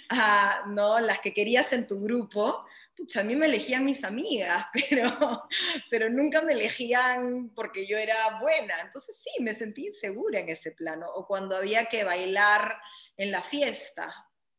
a 0.09 0.63
¿no? 0.69 1.01
las 1.01 1.21
que 1.21 1.35
querías 1.35 1.73
en 1.73 1.87
tu 1.87 2.01
grupo, 2.01 2.65
pucha, 2.97 3.21
a 3.21 3.25
mí 3.25 3.35
me 3.35 3.47
elegían 3.47 3.85
mis 3.85 4.05
amigas, 4.05 4.67
pero, 4.91 5.43
pero 5.91 6.11
nunca 6.11 6.43
me 6.43 6.53
elegían 6.53 7.51
porque 7.55 7.87
yo 7.87 7.99
era 7.99 8.39
buena. 8.41 8.81
Entonces 8.81 9.21
sí, 9.21 9.43
me 9.43 9.55
sentí 9.55 9.89
insegura 9.89 10.41
en 10.41 10.49
ese 10.49 10.73
plano. 10.73 11.07
O 11.15 11.27
cuando 11.27 11.57
había 11.57 11.87
que 11.87 12.05
bailar 12.05 12.79
en 13.17 13.31
la 13.31 13.43
fiesta, 13.43 14.15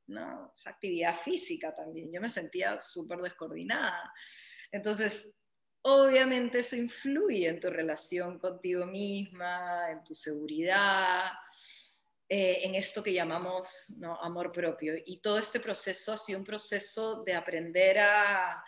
¿no? 0.08 0.52
Esa 0.54 0.72
actividad 0.72 1.20
física 1.22 1.74
también. 1.76 2.12
Yo 2.12 2.20
me 2.20 2.30
sentía 2.30 2.80
súper 2.82 3.20
descoordinada. 3.20 4.14
Entonces, 4.72 5.34
obviamente 5.82 6.60
eso 6.60 6.76
influye 6.76 7.48
en 7.48 7.60
tu 7.60 7.70
relación 7.70 8.38
contigo 8.38 8.86
misma, 8.86 9.92
en 9.92 10.04
tu 10.04 10.14
seguridad, 10.14 11.32
eh, 12.28 12.60
en 12.64 12.76
esto 12.76 13.04
que 13.04 13.14
llamamos 13.14 13.94
amor 14.22 14.52
propio. 14.52 14.96
Y 15.06 15.20
todo 15.20 15.38
este 15.38 15.60
proceso 15.60 16.14
ha 16.14 16.18
sido 16.18 16.40
un 16.40 16.46
proceso 16.46 17.24
de 17.24 17.34
aprender 17.34 18.00
a, 18.00 18.64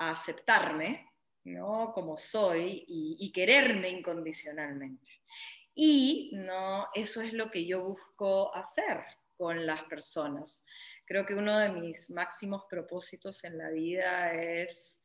aceptarme 0.00 1.10
¿no? 1.42 1.90
como 1.92 2.16
soy 2.16 2.84
y, 2.86 3.16
y, 3.18 3.32
quererme 3.32 3.88
incondicionalmente. 3.88 5.10
Y 5.74 6.30
¿no? 6.34 6.86
eso 6.94 7.20
es 7.20 7.32
lo 7.32 7.50
que 7.50 7.66
yo 7.66 7.82
busco 7.82 8.54
hacer 8.54 9.02
con 9.36 9.66
las 9.66 9.82
personas. 9.84 10.64
Creo 11.04 11.24
que 11.24 11.34
uno 11.34 11.58
de 11.58 11.70
mis 11.70 12.10
máximos 12.10 12.66
propósitos 12.68 13.42
en 13.42 13.58
la 13.58 13.70
vida 13.70 14.32
es 14.34 15.04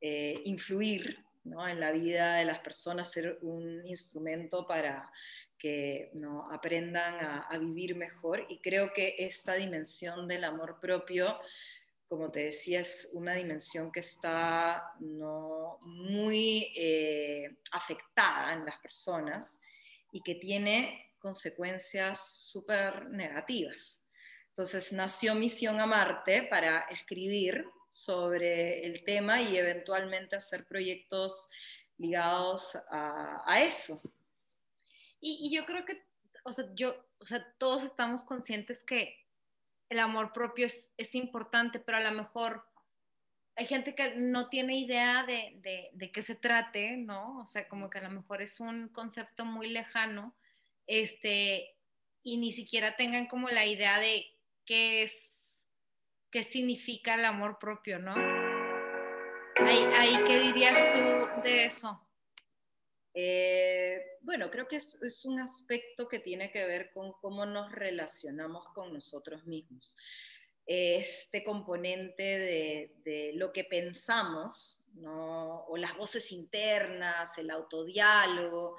eh, 0.00 0.42
influir 0.44 1.24
¿no? 1.44 1.66
en 1.68 1.78
la 1.78 1.92
vida 1.92 2.34
de 2.34 2.44
las 2.44 2.58
personas, 2.58 3.10
ser 3.10 3.38
un 3.42 3.86
instrumento 3.86 4.66
para 4.66 5.10
que 5.64 6.10
¿no? 6.12 6.44
aprendan 6.52 7.14
a, 7.24 7.38
a, 7.48 7.56
vivir 7.56 7.96
mejor. 7.96 8.44
Y 8.50 8.58
creo 8.58 8.92
que 8.92 9.14
esta 9.16 9.54
dimensión 9.54 10.28
del 10.28 10.44
amor 10.44 10.78
propio, 10.78 11.40
como 12.06 12.30
te 12.30 12.40
decía, 12.40 12.80
es 12.80 13.08
una 13.14 13.32
dimensión 13.32 13.90
que 13.90 14.00
está 14.00 14.92
¿no? 15.00 15.78
muy 15.80 16.70
eh, 16.76 17.56
afectada 17.72 18.52
en 18.52 18.66
las 18.66 18.76
personas 18.76 19.58
y 20.12 20.20
que 20.20 20.34
tiene 20.34 21.14
consecuencias 21.18 22.42
súper 22.42 23.08
negativas. 23.08 24.04
Entonces 24.48 24.92
nació 24.92 25.34
Misión 25.34 25.80
a 25.80 25.86
Marte 25.86 26.42
para 26.42 26.80
escribir 26.90 27.64
sobre 27.88 28.84
el 28.84 29.02
tema 29.02 29.40
y 29.40 29.56
eventualmente 29.56 30.36
hacer 30.36 30.66
proyectos 30.66 31.48
ligados 31.96 32.76
a, 32.90 33.40
a 33.50 33.62
eso. 33.62 34.02
Y, 35.26 35.38
y, 35.40 35.56
yo 35.56 35.64
creo 35.64 35.86
que, 35.86 36.04
o 36.44 36.52
sea, 36.52 36.66
yo, 36.74 36.94
o 37.18 37.24
sea, 37.24 37.42
todos 37.56 37.82
estamos 37.82 38.24
conscientes 38.24 38.84
que 38.84 39.16
el 39.88 39.98
amor 39.98 40.34
propio 40.34 40.66
es, 40.66 40.92
es 40.98 41.14
importante, 41.14 41.80
pero 41.80 41.96
a 41.96 42.02
lo 42.02 42.12
mejor 42.12 42.62
hay 43.56 43.64
gente 43.64 43.94
que 43.94 44.16
no 44.16 44.50
tiene 44.50 44.76
idea 44.76 45.24
de, 45.24 45.54
de, 45.62 45.88
de, 45.94 46.12
qué 46.12 46.20
se 46.20 46.34
trate, 46.34 46.98
¿no? 46.98 47.38
O 47.38 47.46
sea, 47.46 47.66
como 47.68 47.88
que 47.88 48.00
a 48.00 48.02
lo 48.02 48.10
mejor 48.10 48.42
es 48.42 48.60
un 48.60 48.90
concepto 48.90 49.46
muy 49.46 49.70
lejano 49.70 50.36
este, 50.86 51.74
y 52.22 52.36
ni 52.36 52.52
siquiera 52.52 52.94
tengan 52.94 53.26
como 53.26 53.48
la 53.48 53.64
idea 53.64 53.98
de 54.00 54.26
qué 54.66 55.04
es, 55.04 55.58
qué 56.30 56.42
significa 56.42 57.14
el 57.14 57.24
amor 57.24 57.58
propio, 57.58 57.98
¿no? 57.98 58.14
Ahí, 59.56 59.84
ahí 59.96 60.18
¿qué 60.26 60.38
dirías 60.40 60.74
tú 60.92 61.40
de 61.40 61.64
eso? 61.64 61.98
Eh, 63.14 64.18
bueno, 64.22 64.50
creo 64.50 64.66
que 64.66 64.76
es, 64.76 65.00
es, 65.02 65.24
un 65.24 65.38
aspecto 65.38 66.08
que 66.08 66.18
tiene 66.18 66.50
que 66.50 66.66
ver 66.66 66.90
con 66.92 67.12
cómo 67.20 67.46
nos 67.46 67.70
relacionamos 67.70 68.68
con 68.70 68.92
nosotros 68.92 69.46
mismos. 69.46 69.96
Este 70.66 71.44
componente 71.44 72.90
de, 73.04 73.32
lo 73.34 73.52
que 73.52 73.64
pensamos, 73.64 74.84
o 75.04 75.76
las 75.76 75.96
voces 75.96 76.32
internas, 76.32 77.36
el 77.38 77.50
autodiálogo, 77.50 78.76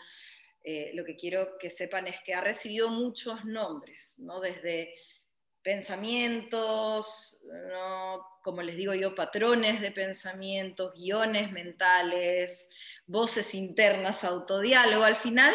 eh, 0.63 0.91
lo 0.95 1.05
que 1.05 1.15
quiero 1.15 1.57
que 1.59 1.69
sepan 1.69 2.07
es 2.07 2.15
que 2.25 2.33
ha 2.33 2.41
recibido 2.41 2.89
muchos 2.89 3.45
nombres, 3.45 4.17
¿no? 4.17 4.41
desde 4.41 4.95
pensamientos, 5.61 7.39
como 8.43 8.61
les 8.61 8.75
digo 8.75 8.93
yo, 8.93 9.15
patrones 9.15 9.81
de 9.81 9.91
pensamientos, 9.91 10.93
guiones 10.93 11.51
mentales, 11.51 12.69
voces 13.07 13.55
internas, 13.55 14.23
autodiálogo. 14.23 15.03
Al 15.03 15.15
final, 15.15 15.53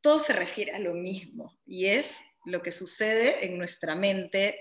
todo 0.00 0.18
se 0.18 0.32
refiere 0.32 0.72
a 0.72 0.78
lo 0.78 0.94
mismo 0.94 1.58
y 1.66 1.86
es 1.86 2.20
lo 2.44 2.62
que 2.62 2.72
sucede 2.72 3.44
en 3.44 3.58
nuestra 3.58 3.94
mente 3.94 4.60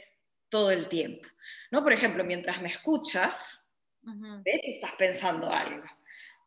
todo 0.49 0.71
el 0.71 0.89
tiempo. 0.89 1.27
¿no? 1.71 1.83
Por 1.83 1.93
ejemplo, 1.93 2.23
mientras 2.23 2.61
me 2.61 2.69
escuchas, 2.69 3.65
uh 4.03 4.11
-huh. 4.11 4.41
estás 4.45 4.93
pensando 4.93 5.51
algo. 5.51 5.83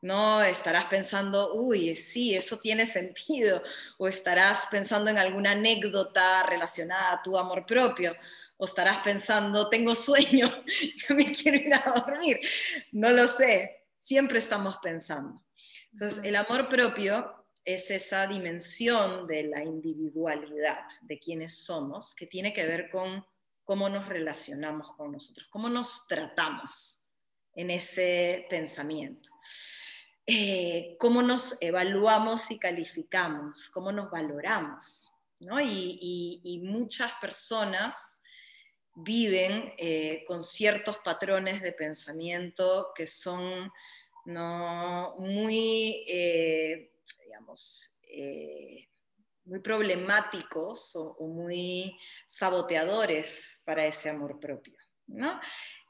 ¿no? 0.01 0.43
Estarás 0.43 0.87
pensando, 0.87 1.55
uy, 1.55 1.95
sí, 1.97 2.35
eso 2.35 2.59
tiene 2.59 2.87
sentido, 2.99 3.63
o 3.99 4.09
estarás 4.09 4.67
pensando 4.71 5.11
en 5.11 5.19
alguna 5.19 5.53
anécdota 5.53 6.45
relacionada 6.45 7.13
a 7.15 7.23
tu 7.23 7.37
amor 7.37 7.67
propio, 7.67 8.17
o 8.57 8.65
estarás 8.65 8.99
pensando, 8.99 9.69
tengo 9.69 9.95
sueño, 9.95 10.65
yo 10.97 11.15
me 11.15 11.33
quiero 11.33 11.59
ir 11.59 11.75
a 11.75 11.93
dormir, 11.95 12.41
no 12.93 13.11
lo 13.11 13.27
sé, 13.27 13.87
siempre 13.99 14.39
estamos 14.39 14.79
pensando. 14.83 15.41
Entonces, 15.93 16.25
el 16.25 16.37
amor 16.37 16.69
propio 16.69 17.47
es 17.65 17.91
esa 17.91 18.27
dimensión 18.27 19.27
de 19.27 19.45
la 19.45 19.63
individualidad 19.63 20.85
de 21.03 21.19
quienes 21.19 21.65
somos, 21.65 22.15
que 22.15 22.27
tiene 22.27 22.53
que 22.53 22.67
ver 22.67 22.91
con 22.91 23.25
cómo 23.65 23.89
nos 23.89 24.09
relacionamos 24.09 24.95
con 24.97 25.13
nosotros, 25.13 25.47
cómo 25.51 25.69
nos 25.69 26.07
tratamos 26.07 27.07
en 27.55 27.71
ese 27.71 28.47
pensamiento 28.49 29.29
eh, 30.31 30.99
cómo 31.01 31.23
nos 31.23 31.57
evaluamos 31.63 32.51
y 32.51 32.59
calificamos, 32.59 33.71
cómo 33.71 33.93
nos 33.93 34.11
valoramos. 34.11 35.11
¿no? 35.41 35.59
Y, 35.59 35.99
y, 36.03 36.41
y, 36.45 36.59
muchas 36.59 37.13
personas 37.19 38.21
viven 38.95 39.73
eh, 39.79 40.25
con 40.27 40.45
ciertos 40.45 40.99
patrones 40.99 41.63
de 41.63 41.73
pensamiento 41.73 42.89
que 42.95 43.07
son 43.07 43.71
¿no? 44.29 45.17
muy, 45.19 46.05
eh, 46.07 46.93
digamos, 47.25 47.99
eh, 48.03 48.89
muy 49.45 49.61
problemáticos 49.61 50.95
o, 50.95 51.27
muy 51.27 51.97
saboteadores 52.27 53.63
para 53.65 53.87
ese 53.87 54.11
amor 54.11 54.39
propio. 54.39 54.77
¿no? 55.07 55.41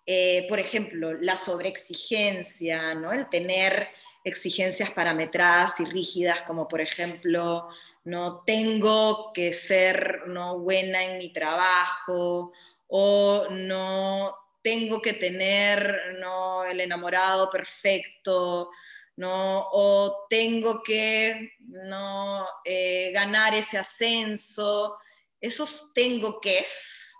Eh, 0.07 0.47
por 0.49 0.61
ejemplo, 0.61 1.15
la 1.15 1.37
sobreexigencia, 1.37 2.95
¿no? 2.95 3.13
el 3.13 3.29
tener 3.29 3.89
exigencias 4.23 4.91
parametradas 4.91 5.81
y 5.81 5.85
rígidas, 5.85 6.43
como 6.43 6.69
por 6.69 6.81
ejemplo, 6.81 7.67
no 8.05 8.45
tengo 8.47 9.33
que 9.33 9.53
ser 9.53 10.23
no 10.29 10.61
buena 10.61 11.03
en 11.03 11.19
mi 11.19 11.33
trabajo 11.33 12.53
o 12.87 13.49
no 13.51 14.48
tengo 14.69 15.01
que 15.01 15.15
tener 15.15 16.19
no 16.19 16.63
el 16.63 16.79
enamorado 16.83 17.49
perfecto, 17.49 18.69
no 19.17 19.67
o 19.73 20.27
tengo 20.29 20.83
que 20.83 21.53
no 21.61 22.47
eh, 22.67 23.11
ganar 23.15 23.55
ese 23.55 23.79
ascenso, 23.79 24.99
esos 25.41 25.95
tengo 25.95 26.39
que 26.39 26.59
es, 26.59 27.15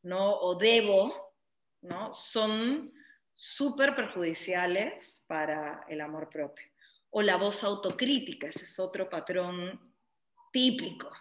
no 0.00 0.32
o 0.32 0.54
debo, 0.54 1.34
no 1.82 2.10
son 2.14 2.90
súper 3.34 3.94
perjudiciales 3.94 5.26
para 5.28 5.84
el 5.86 6.00
amor 6.00 6.30
propio. 6.30 6.64
O 7.10 7.20
la 7.20 7.36
voz 7.36 7.64
autocrítica, 7.64 8.46
ese 8.46 8.64
es 8.64 8.78
otro 8.78 9.10
patrón 9.10 9.94
típico. 10.50 11.12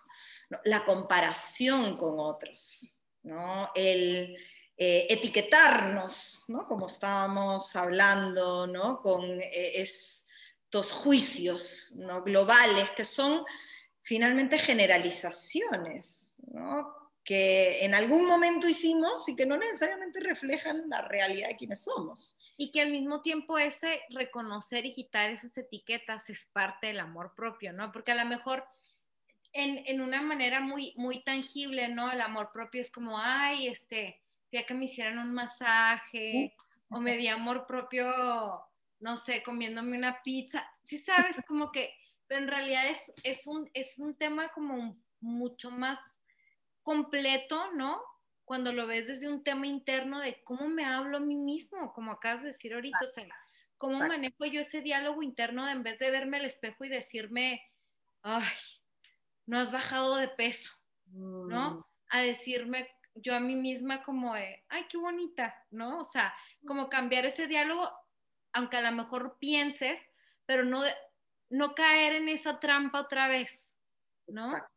La 0.64 0.86
comparación 0.86 1.98
con 1.98 2.20
otros, 2.20 3.04
¿no? 3.24 3.70
el 3.76 4.38
eh, 4.76 5.06
etiquetarnos, 5.08 6.46
¿no? 6.48 6.66
como 6.66 6.88
estábamos 6.88 7.76
hablando, 7.76 8.66
¿no? 8.66 9.02
con 9.02 9.24
eh, 9.40 9.82
estos 9.82 10.92
juicios 10.92 11.94
¿no? 11.98 12.24
globales 12.24 12.90
que 12.92 13.06
son 13.06 13.46
finalmente 14.02 14.58
generalizaciones, 14.58 16.42
que 17.24 17.86
en 17.86 17.94
algún 17.94 18.26
momento 18.26 18.68
hicimos 18.68 19.30
y 19.30 19.36
que 19.36 19.46
no 19.46 19.58
necesariamente 19.58 20.20
reflejan 20.20 20.90
la 20.90 21.02
realidad 21.04 21.50
de 21.50 21.58
quienes 21.58 21.84
somos. 21.84 22.40
Y 22.58 22.72
que 22.72 22.82
al 22.82 22.90
mismo 22.90 23.22
tiempo 23.22 23.60
ese 23.60 24.02
reconocer 24.10 24.88
y 24.88 24.96
quitar 24.96 25.30
esas 25.30 25.56
etiquetas 25.56 26.32
es 26.32 26.48
parte 26.48 26.88
del 26.88 27.00
amor 27.00 27.34
propio, 27.36 27.74
¿no? 27.74 27.92
Porque 27.92 28.12
a 28.12 28.16
lo 28.16 28.26
mejor 28.26 28.66
en, 29.54 29.84
en 29.86 30.02
una 30.02 30.22
manera 30.22 30.60
muy, 30.60 30.94
muy 30.98 31.24
tangible, 31.24 31.88
¿no? 31.90 32.12
El 32.12 32.22
amor 32.22 32.52
propio 32.52 32.82
es 32.82 32.92
como, 32.92 33.18
ay, 33.18 33.68
este, 33.68 34.23
fui 34.54 34.60
a 34.60 34.68
que 34.68 34.76
me 34.76 34.86
hicieran 34.86 35.18
un 35.18 35.34
masaje, 35.34 36.56
o 36.90 37.00
me 37.00 37.18
di 37.18 37.28
amor 37.28 37.66
propio, 37.66 38.06
no 39.00 39.18
sé, 39.18 39.42
comiéndome 39.42 39.98
una 39.98 40.22
pizza. 40.22 40.64
Sí 40.84 41.00
sabes, 41.00 41.38
como 41.48 41.72
que, 41.72 41.92
pero 42.28 42.42
en 42.42 42.48
realidad 42.48 42.88
es, 42.88 43.12
es, 43.24 43.48
un, 43.48 43.68
es 43.74 43.98
un 43.98 44.16
tema 44.16 44.50
como 44.50 44.96
mucho 45.22 45.72
más 45.72 46.00
completo, 46.84 47.72
¿no? 47.74 48.00
cuando 48.46 48.74
lo 48.74 48.86
ves 48.86 49.08
desde 49.08 49.28
un 49.28 49.44
tema 49.44 49.66
interno 49.66 50.20
de 50.20 50.44
cómo 50.44 50.68
me 50.68 50.86
hablo 50.86 51.18
a 51.18 51.22
mí 51.22 51.36
mismo, 51.36 51.92
como 51.94 52.12
acabas 52.12 52.44
de 52.44 52.50
decir 52.50 52.74
ahorita, 52.76 53.00
o 53.02 53.08
sea, 53.08 53.26
cómo 53.78 53.98
manejo 53.98 54.46
yo 54.46 54.62
ese 54.62 54.82
diálogo 54.82 55.24
interno 55.24 55.66
de, 55.66 55.72
en 55.72 55.82
vez 55.82 55.98
de 55.98 56.12
verme 56.12 56.38
al 56.38 56.46
espejo 56.46 56.84
y 56.84 56.90
decirme, 56.90 57.64
ay, 58.22 58.54
no 59.48 59.58
has 59.58 59.72
bajado 59.72 60.18
de 60.18 60.28
peso, 60.28 60.70
¿no? 61.06 61.72
Mm. 61.72 61.84
A 62.10 62.22
decirme 62.22 62.88
yo 63.16 63.36
a 63.36 63.40
mí 63.40 63.56
misma 63.56 64.04
como 64.04 64.34
de, 64.34 64.64
ay, 64.70 64.86
qué 64.90 64.98
bonita, 64.98 65.56
¿no? 65.72 66.00
O 66.00 66.04
sea, 66.04 66.34
como 66.66 66.90
cambiar 66.90 67.26
ese 67.26 67.48
diálogo, 67.48 67.90
aunque 68.54 68.78
a 68.78 68.82
lo 68.82 68.92
mejor 68.92 69.38
pienses, 69.40 70.00
pero 70.46 70.64
no, 70.64 70.84
no 71.50 71.76
caer 71.76 72.14
en 72.14 72.30
esa 72.30 72.60
trampa 72.60 73.02
otra 73.02 73.28
vez, 73.28 73.76
¿no? 74.28 74.46
Exacto. 74.48 74.70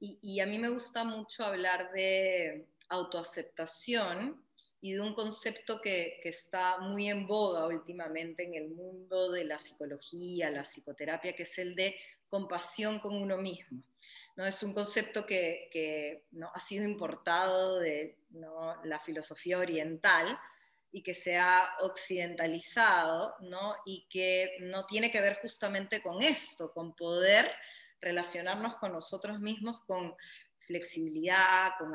Y, 0.00 0.40
a 0.40 0.46
mí 0.46 0.58
me 0.58 0.68
gusta 0.68 1.02
mucho 1.02 1.46
hablar 1.46 1.90
de 1.92 2.68
autoaceptación 2.90 4.44
y 4.82 4.92
de 4.92 5.00
un 5.00 5.14
concepto 5.14 5.80
que, 5.80 6.20
que, 6.22 6.28
está 6.28 6.78
muy 6.78 7.08
en 7.08 7.26
boga 7.26 7.66
últimamente 7.66 8.44
en 8.44 8.54
el 8.54 8.68
mundo 8.68 9.32
de 9.32 9.44
la 9.44 9.58
psicología, 9.58 10.50
la 10.50 10.62
psicoterapia, 10.62 11.34
que 11.34 11.44
es 11.44 11.56
el 11.56 11.74
de 11.74 11.96
compasión 12.28 12.98
con 12.98 13.14
uno 13.14 13.38
mismo. 13.38 13.82
¿No? 14.36 14.46
Es 14.46 14.62
un 14.62 14.72
concepto 14.72 15.26
que, 15.26 16.24
¿no? 16.32 16.50
ha 16.52 16.60
sido 16.60 16.84
importado 16.84 17.78
de 17.78 18.18
la 18.84 18.98
filosofía 19.00 19.58
oriental 19.58 20.38
y 20.90 21.02
que 21.02 21.14
se 21.14 21.36
ha 21.36 21.74
occidentalizado 21.80 23.34
¿no? 23.40 23.76
y 23.84 24.06
que 24.08 24.56
no 24.60 24.86
tiene 24.86 25.10
que 25.10 25.20
ver 25.20 25.38
justamente 25.42 26.00
con 26.00 26.22
esto, 26.22 26.72
con 26.72 26.94
poder 26.94 27.50
relacionarnos 28.00 28.76
con 28.76 28.92
nosotros 28.92 29.40
mismos 29.40 29.82
con 29.86 30.14
flexibilidad, 30.66 31.72
con, 31.78 31.92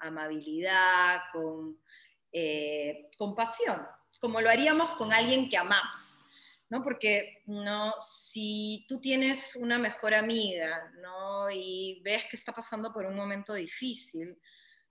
amabilidad, 0.00 1.20
con 1.32 1.78
eh, 2.32 3.04
compasión, 3.16 3.86
como 4.20 4.40
lo 4.40 4.50
haríamos 4.50 4.90
con 4.92 5.12
alguien 5.12 5.48
que 5.48 5.56
amamos. 5.56 6.25
¿No? 6.68 6.82
Porque 6.82 7.42
no, 7.46 7.94
si 8.00 8.84
tú 8.88 9.00
tienes 9.00 9.56
una 9.56 9.78
mejor 9.78 10.14
amiga 10.14 10.92
¿no? 11.00 11.50
y 11.50 12.00
ves 12.04 12.24
que 12.30 12.36
está 12.36 12.52
pasando 12.52 12.92
por 12.92 13.06
un 13.06 13.14
momento 13.14 13.54
difícil, 13.54 14.36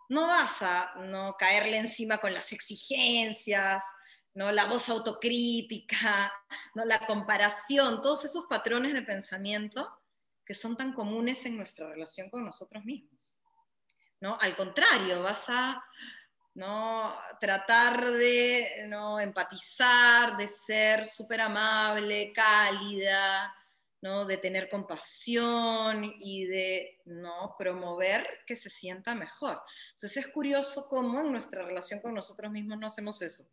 no 0.09 0.27
vas 0.27 0.61
a 0.61 0.95
no 1.05 1.35
caerle 1.37 1.77
encima 1.77 2.17
con 2.19 2.33
las 2.33 2.53
exigencias, 2.53 3.83
¿no? 4.33 4.51
la 4.51 4.65
voz 4.65 4.89
autocrítica, 4.89 6.31
¿no? 6.75 6.85
la 6.85 6.99
comparación, 7.05 8.01
todos 8.01 8.25
esos 8.25 8.45
patrones 8.45 8.93
de 8.93 9.01
pensamiento 9.01 10.01
que 10.45 10.53
son 10.53 10.77
tan 10.77 10.93
comunes 10.93 11.45
en 11.45 11.57
nuestra 11.57 11.89
relación 11.89 12.29
con 12.29 12.45
nosotros 12.45 12.85
mismos. 12.85 13.41
¿no? 14.21 14.37
Al 14.39 14.55
contrario, 14.55 15.23
vas 15.23 15.49
a 15.49 15.83
¿no? 16.55 17.13
tratar 17.39 18.11
de 18.11 18.85
¿no? 18.87 19.19
empatizar, 19.19 20.37
de 20.37 20.47
ser 20.47 21.05
súper 21.05 21.41
amable, 21.41 22.31
cálida, 22.33 23.53
¿no? 24.01 24.25
de 24.25 24.37
tener 24.37 24.69
compasión 24.69 26.15
y 26.19 26.45
de 26.45 27.01
¿no? 27.05 27.55
promover 27.59 28.25
que 28.47 28.55
se 28.55 28.69
sienta 28.69 29.15
mejor. 29.15 29.61
Entonces 29.91 30.25
es 30.25 30.31
curioso 30.31 30.87
cómo 30.89 31.19
en 31.19 31.31
nuestra 31.31 31.63
relación 31.63 31.99
con 31.99 32.13
nosotros 32.13 32.51
mismos 32.51 32.79
no 32.79 32.87
hacemos 32.87 33.21
eso. 33.21 33.43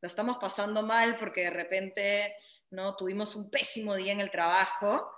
La 0.00 0.08
estamos 0.08 0.36
pasando 0.38 0.82
mal 0.82 1.18
porque 1.18 1.44
de 1.44 1.50
repente 1.50 2.34
¿no? 2.70 2.94
tuvimos 2.94 3.34
un 3.36 3.50
pésimo 3.50 3.96
día 3.96 4.12
en 4.12 4.20
el 4.20 4.30
trabajo 4.30 5.10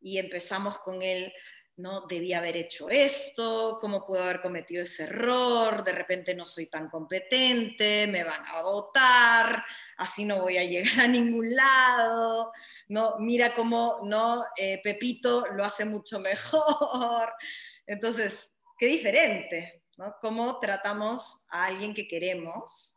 y 0.00 0.18
empezamos 0.18 0.78
con 0.80 1.02
el, 1.02 1.32
¿no? 1.80 2.02
Debía 2.02 2.38
haber 2.38 2.56
hecho 2.56 2.88
esto, 2.90 3.78
cómo 3.80 4.04
puedo 4.04 4.22
haber 4.22 4.40
cometido 4.40 4.82
ese 4.82 5.04
error, 5.04 5.82
de 5.82 5.92
repente 5.92 6.34
no 6.34 6.44
soy 6.44 6.66
tan 6.66 6.88
competente, 6.88 8.06
me 8.06 8.22
van 8.22 8.44
a 8.46 8.62
votar, 8.62 9.64
así 9.96 10.24
no 10.24 10.40
voy 10.40 10.58
a 10.58 10.64
llegar 10.64 11.00
a 11.00 11.08
ningún 11.08 11.54
lado, 11.54 12.52
¿no? 12.88 13.16
Mira 13.18 13.54
cómo, 13.54 14.00
¿no? 14.04 14.44
Eh, 14.56 14.80
Pepito 14.82 15.46
lo 15.52 15.64
hace 15.64 15.84
mucho 15.84 16.20
mejor. 16.20 17.32
Entonces, 17.86 18.52
qué 18.78 18.86
diferente, 18.86 19.84
¿no? 19.96 20.16
Cómo 20.20 20.60
tratamos 20.60 21.44
a 21.50 21.66
alguien 21.66 21.94
que 21.94 22.06
queremos, 22.06 22.96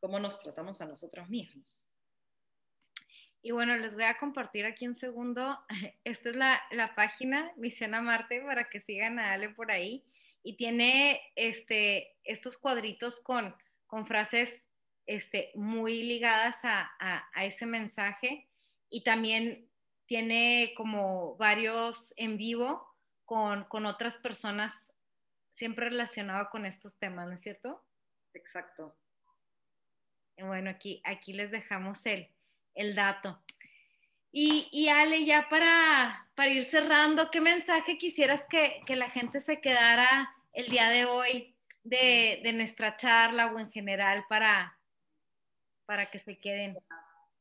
cómo 0.00 0.18
nos 0.18 0.38
tratamos 0.38 0.80
a 0.80 0.86
nosotros 0.86 1.28
mismos. 1.28 1.77
Y 3.40 3.52
bueno, 3.52 3.76
les 3.76 3.94
voy 3.94 4.04
a 4.04 4.18
compartir 4.18 4.66
aquí 4.66 4.86
un 4.86 4.94
segundo. 4.94 5.58
Esta 6.04 6.30
es 6.30 6.36
la, 6.36 6.60
la 6.70 6.94
página 6.94 7.52
Misión 7.56 7.94
a 7.94 8.02
Marte 8.02 8.40
para 8.42 8.68
que 8.68 8.80
sigan 8.80 9.18
a 9.18 9.32
Ale 9.32 9.50
por 9.50 9.70
ahí. 9.70 10.04
Y 10.42 10.56
tiene 10.56 11.20
este, 11.36 12.16
estos 12.24 12.58
cuadritos 12.58 13.20
con, 13.20 13.54
con 13.86 14.06
frases 14.06 14.64
este, 15.06 15.52
muy 15.54 16.02
ligadas 16.02 16.64
a, 16.64 16.90
a, 17.00 17.44
ese 17.44 17.66
mensaje. 17.66 18.48
Y 18.90 19.04
también 19.04 19.68
tiene 20.06 20.72
como 20.76 21.36
varios 21.36 22.14
en 22.16 22.38
vivo 22.38 22.94
con, 23.24 23.64
con 23.64 23.86
otras 23.86 24.16
personas 24.16 24.92
siempre 25.50 25.88
relacionado 25.90 26.48
con 26.50 26.66
estos 26.66 26.96
temas, 26.98 27.26
¿no 27.26 27.34
es 27.34 27.42
cierto? 27.42 27.84
Exacto. 28.32 28.96
Y 30.36 30.44
bueno, 30.44 30.70
aquí, 30.70 31.02
aquí 31.04 31.32
les 31.32 31.50
dejamos 31.50 32.06
el, 32.06 32.32
el 32.78 32.94
dato. 32.94 33.42
Y, 34.30 34.88
Ale, 34.88 35.24
ya 35.24 35.48
para, 35.48 36.28
para, 36.34 36.50
ir 36.50 36.62
cerrando, 36.64 37.30
¿qué 37.30 37.40
mensaje 37.40 37.98
quisieras 37.98 38.46
que, 38.48 38.82
la 38.94 39.10
gente 39.10 39.40
se 39.40 39.60
quedara 39.60 40.30
el 40.52 40.68
día 40.68 40.88
de 40.90 41.06
hoy 41.06 41.56
de, 41.82 42.40
nuestra 42.54 42.96
charla 42.96 43.52
o 43.52 43.58
en 43.58 43.70
general 43.70 44.24
para, 44.28 44.78
para 45.86 46.10
que 46.10 46.18
se 46.18 46.38
queden? 46.38 46.76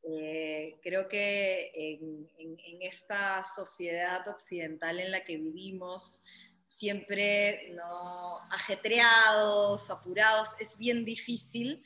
Eh, 0.02 0.80
creo 0.82 1.08
que 1.08 1.72
en, 1.76 2.28
en, 2.40 2.82
esta 2.82 3.44
sociedad 3.44 4.26
occidental 4.28 5.00
en 5.00 5.12
la 5.12 5.24
que 5.24 5.38
vivimos, 5.38 6.24
siempre 6.64 7.74
¿no? 7.76 8.40
ajetreados, 8.50 9.90
apurados, 9.90 10.56
es 10.60 10.78
bien 10.78 11.06
difícil 11.06 11.84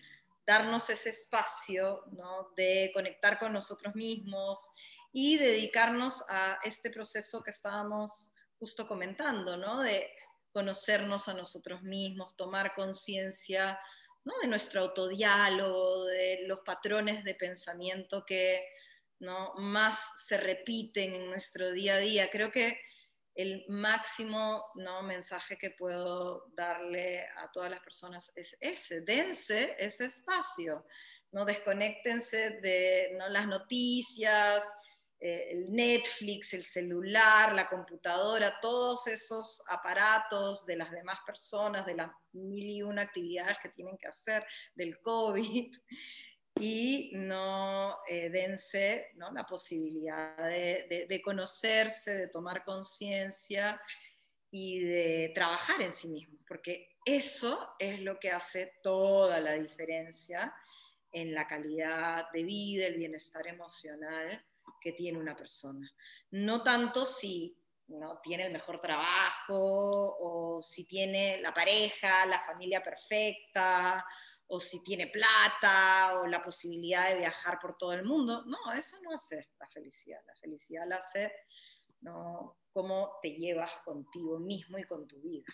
darnos 0.51 0.89
ese 0.89 1.11
espacio 1.11 2.03
de 2.57 2.91
conectar 2.93 3.39
con 3.39 3.53
nosotros 3.53 3.95
mismos 3.95 4.59
y 5.13 5.37
dedicarnos 5.37 6.25
a 6.27 6.59
este 6.65 6.89
proceso 6.89 7.41
que 7.41 7.51
estábamos 7.51 8.33
justo 8.59 8.85
comentando, 8.85 9.55
¿no? 9.55 9.79
de 9.79 10.11
conocernos 10.51 11.29
a 11.29 11.33
nosotros 11.33 11.83
mismos, 11.83 12.35
tomar 12.35 12.75
conciencia 12.75 13.79
¿no? 14.25 14.33
de 14.41 14.49
nuestro 14.49 14.81
autodiálogo, 14.81 16.03
de 16.07 16.41
los 16.47 16.59
patrones 16.65 17.23
de 17.23 17.35
pensamiento 17.35 18.25
que 18.25 18.61
¿no? 19.19 19.53
más 19.55 20.11
se 20.17 20.35
repiten 20.35 21.13
en 21.13 21.29
nuestro 21.29 21.71
día 21.71 21.95
a 21.95 21.99
día. 21.99 22.29
Creo 22.29 22.51
que 22.51 22.77
el 23.35 23.65
máximo 23.69 24.65
¿no? 24.75 25.03
mensaje 25.03 25.57
que 25.57 25.71
puedo 25.71 26.45
darle 26.55 27.25
a 27.37 27.49
todas 27.51 27.69
las 27.69 27.79
personas 27.81 28.31
es 28.35 28.57
ese, 28.59 29.01
dense 29.01 29.75
ese 29.79 30.05
espacio, 30.05 30.85
no 31.31 31.45
desconectense 31.45 32.59
de 32.61 33.15
¿no? 33.17 33.29
las 33.29 33.47
noticias, 33.47 34.65
eh, 35.23 35.49
el 35.51 35.71
Netflix, 35.71 36.53
el 36.55 36.63
celular, 36.63 37.53
la 37.53 37.69
computadora, 37.69 38.59
todos 38.59 39.05
esos 39.05 39.61
aparatos 39.67 40.65
de 40.65 40.77
las 40.77 40.89
demás 40.89 41.19
personas, 41.25 41.85
de 41.85 41.93
las 41.93 42.11
mil 42.33 42.65
y 42.65 42.81
una 42.81 43.03
actividades 43.03 43.59
que 43.59 43.69
tienen 43.69 43.99
que 43.99 44.07
hacer, 44.07 44.43
del 44.73 44.99
COVID 44.99 45.77
y 46.59 47.11
no 47.13 47.97
eh, 48.07 48.29
dense 48.29 49.11
¿no? 49.15 49.31
la 49.31 49.45
posibilidad 49.45 50.37
de, 50.37 51.21
conocerse, 51.23 52.15
de 52.15 52.27
tomar 52.27 52.63
conciencia 52.63 53.81
y 54.49 54.83
de 54.83 55.31
trabajar 55.33 55.81
en 55.81 55.93
sí 55.93 56.09
mismo, 56.09 56.37
porque 56.47 56.89
eso 57.05 57.75
es 57.79 57.99
lo 58.01 58.19
que 58.19 58.31
hace 58.31 58.73
toda 58.83 59.39
la 59.39 59.53
diferencia 59.53 60.53
en 61.11 61.33
la 61.33 61.47
calidad 61.47 62.25
de 62.31 62.43
vida, 62.43 62.85
el 62.85 62.97
bienestar 62.97 63.47
emocional 63.47 64.45
que 64.81 64.91
tiene 64.91 65.17
una 65.17 65.35
persona. 65.35 65.91
No 66.31 66.63
tanto 66.63 67.05
si 67.05 67.57
no 67.87 68.19
tiene 68.21 68.45
el 68.45 68.53
mejor 68.53 68.79
trabajo 68.79 70.17
o 70.19 70.61
si 70.61 70.85
tiene 70.85 71.39
la 71.41 71.53
pareja, 71.53 72.25
la 72.25 72.39
familia 72.39 72.81
perfecta 72.81 74.05
o 74.53 74.59
si 74.59 74.83
tiene 74.83 75.07
plata 75.07 76.19
o 76.19 76.27
la 76.27 76.43
posibilidad 76.43 77.09
de 77.09 77.19
viajar 77.19 77.57
por 77.57 77.73
todo 77.75 77.93
el 77.93 78.03
mundo. 78.03 78.43
No, 78.45 78.73
eso 78.73 78.97
no 79.01 79.13
hace 79.13 79.49
la 79.57 79.67
felicidad. 79.69 80.19
La 80.27 80.35
felicidad 80.35 80.85
la 80.87 80.97
hace 80.97 81.31
¿no? 82.01 82.57
cómo 82.73 83.13
te 83.21 83.29
llevas 83.29 83.71
contigo 83.85 84.39
mismo 84.39 84.77
y 84.77 84.83
con 84.83 85.07
tu 85.07 85.21
vida. 85.21 85.47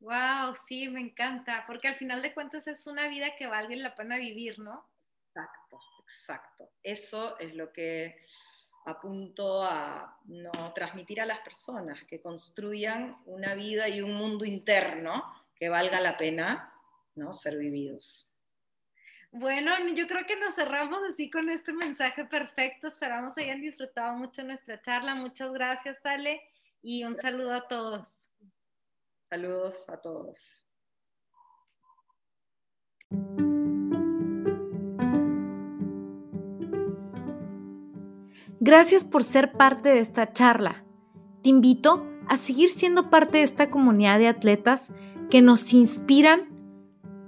Wow, 0.00 0.56
sí, 0.66 0.88
me 0.88 1.00
encanta, 1.00 1.64
porque 1.66 1.86
al 1.86 1.94
final 1.94 2.22
de 2.22 2.34
cuentas 2.34 2.66
es 2.66 2.88
una 2.88 3.06
vida 3.08 3.36
que 3.38 3.46
vale 3.46 3.76
la 3.76 3.94
pena 3.94 4.16
vivir, 4.16 4.58
¿no? 4.58 4.90
Exacto, 5.28 5.78
exacto. 6.00 6.72
Eso 6.82 7.38
es 7.38 7.54
lo 7.54 7.72
que 7.72 8.20
apunto 8.84 9.62
a 9.62 10.18
no 10.24 10.72
transmitir 10.74 11.20
a 11.20 11.26
las 11.26 11.38
personas, 11.38 12.02
que 12.02 12.20
construyan 12.20 13.16
una 13.26 13.54
vida 13.54 13.88
y 13.88 14.00
un 14.00 14.14
mundo 14.14 14.44
interno 14.44 15.46
que 15.54 15.68
valga 15.68 16.00
la 16.00 16.18
pena 16.18 16.73
¿no? 17.14 17.32
ser 17.32 17.58
vividos. 17.58 18.34
Bueno, 19.36 19.72
yo 19.94 20.06
creo 20.06 20.24
que 20.26 20.36
nos 20.36 20.54
cerramos 20.54 21.02
así 21.02 21.28
con 21.28 21.50
este 21.50 21.72
mensaje 21.72 22.24
perfecto. 22.24 22.86
Esperamos 22.86 23.36
hayan 23.36 23.60
disfrutado 23.60 24.16
mucho 24.16 24.44
nuestra 24.44 24.80
charla. 24.80 25.16
Muchas 25.16 25.52
gracias, 25.52 25.98
Ale, 26.06 26.40
y 26.82 27.02
un 27.04 27.16
saludo 27.16 27.52
a 27.52 27.66
todos. 27.66 28.06
Saludos 29.28 29.84
a 29.88 30.00
todos. 30.00 30.68
Gracias 38.60 39.04
por 39.04 39.24
ser 39.24 39.52
parte 39.52 39.88
de 39.88 39.98
esta 39.98 40.32
charla. 40.32 40.84
Te 41.42 41.48
invito 41.48 42.06
a 42.28 42.36
seguir 42.36 42.70
siendo 42.70 43.10
parte 43.10 43.38
de 43.38 43.42
esta 43.42 43.68
comunidad 43.68 44.20
de 44.20 44.28
atletas 44.28 44.90
que 45.28 45.42
nos 45.42 45.72
inspiran 45.72 46.53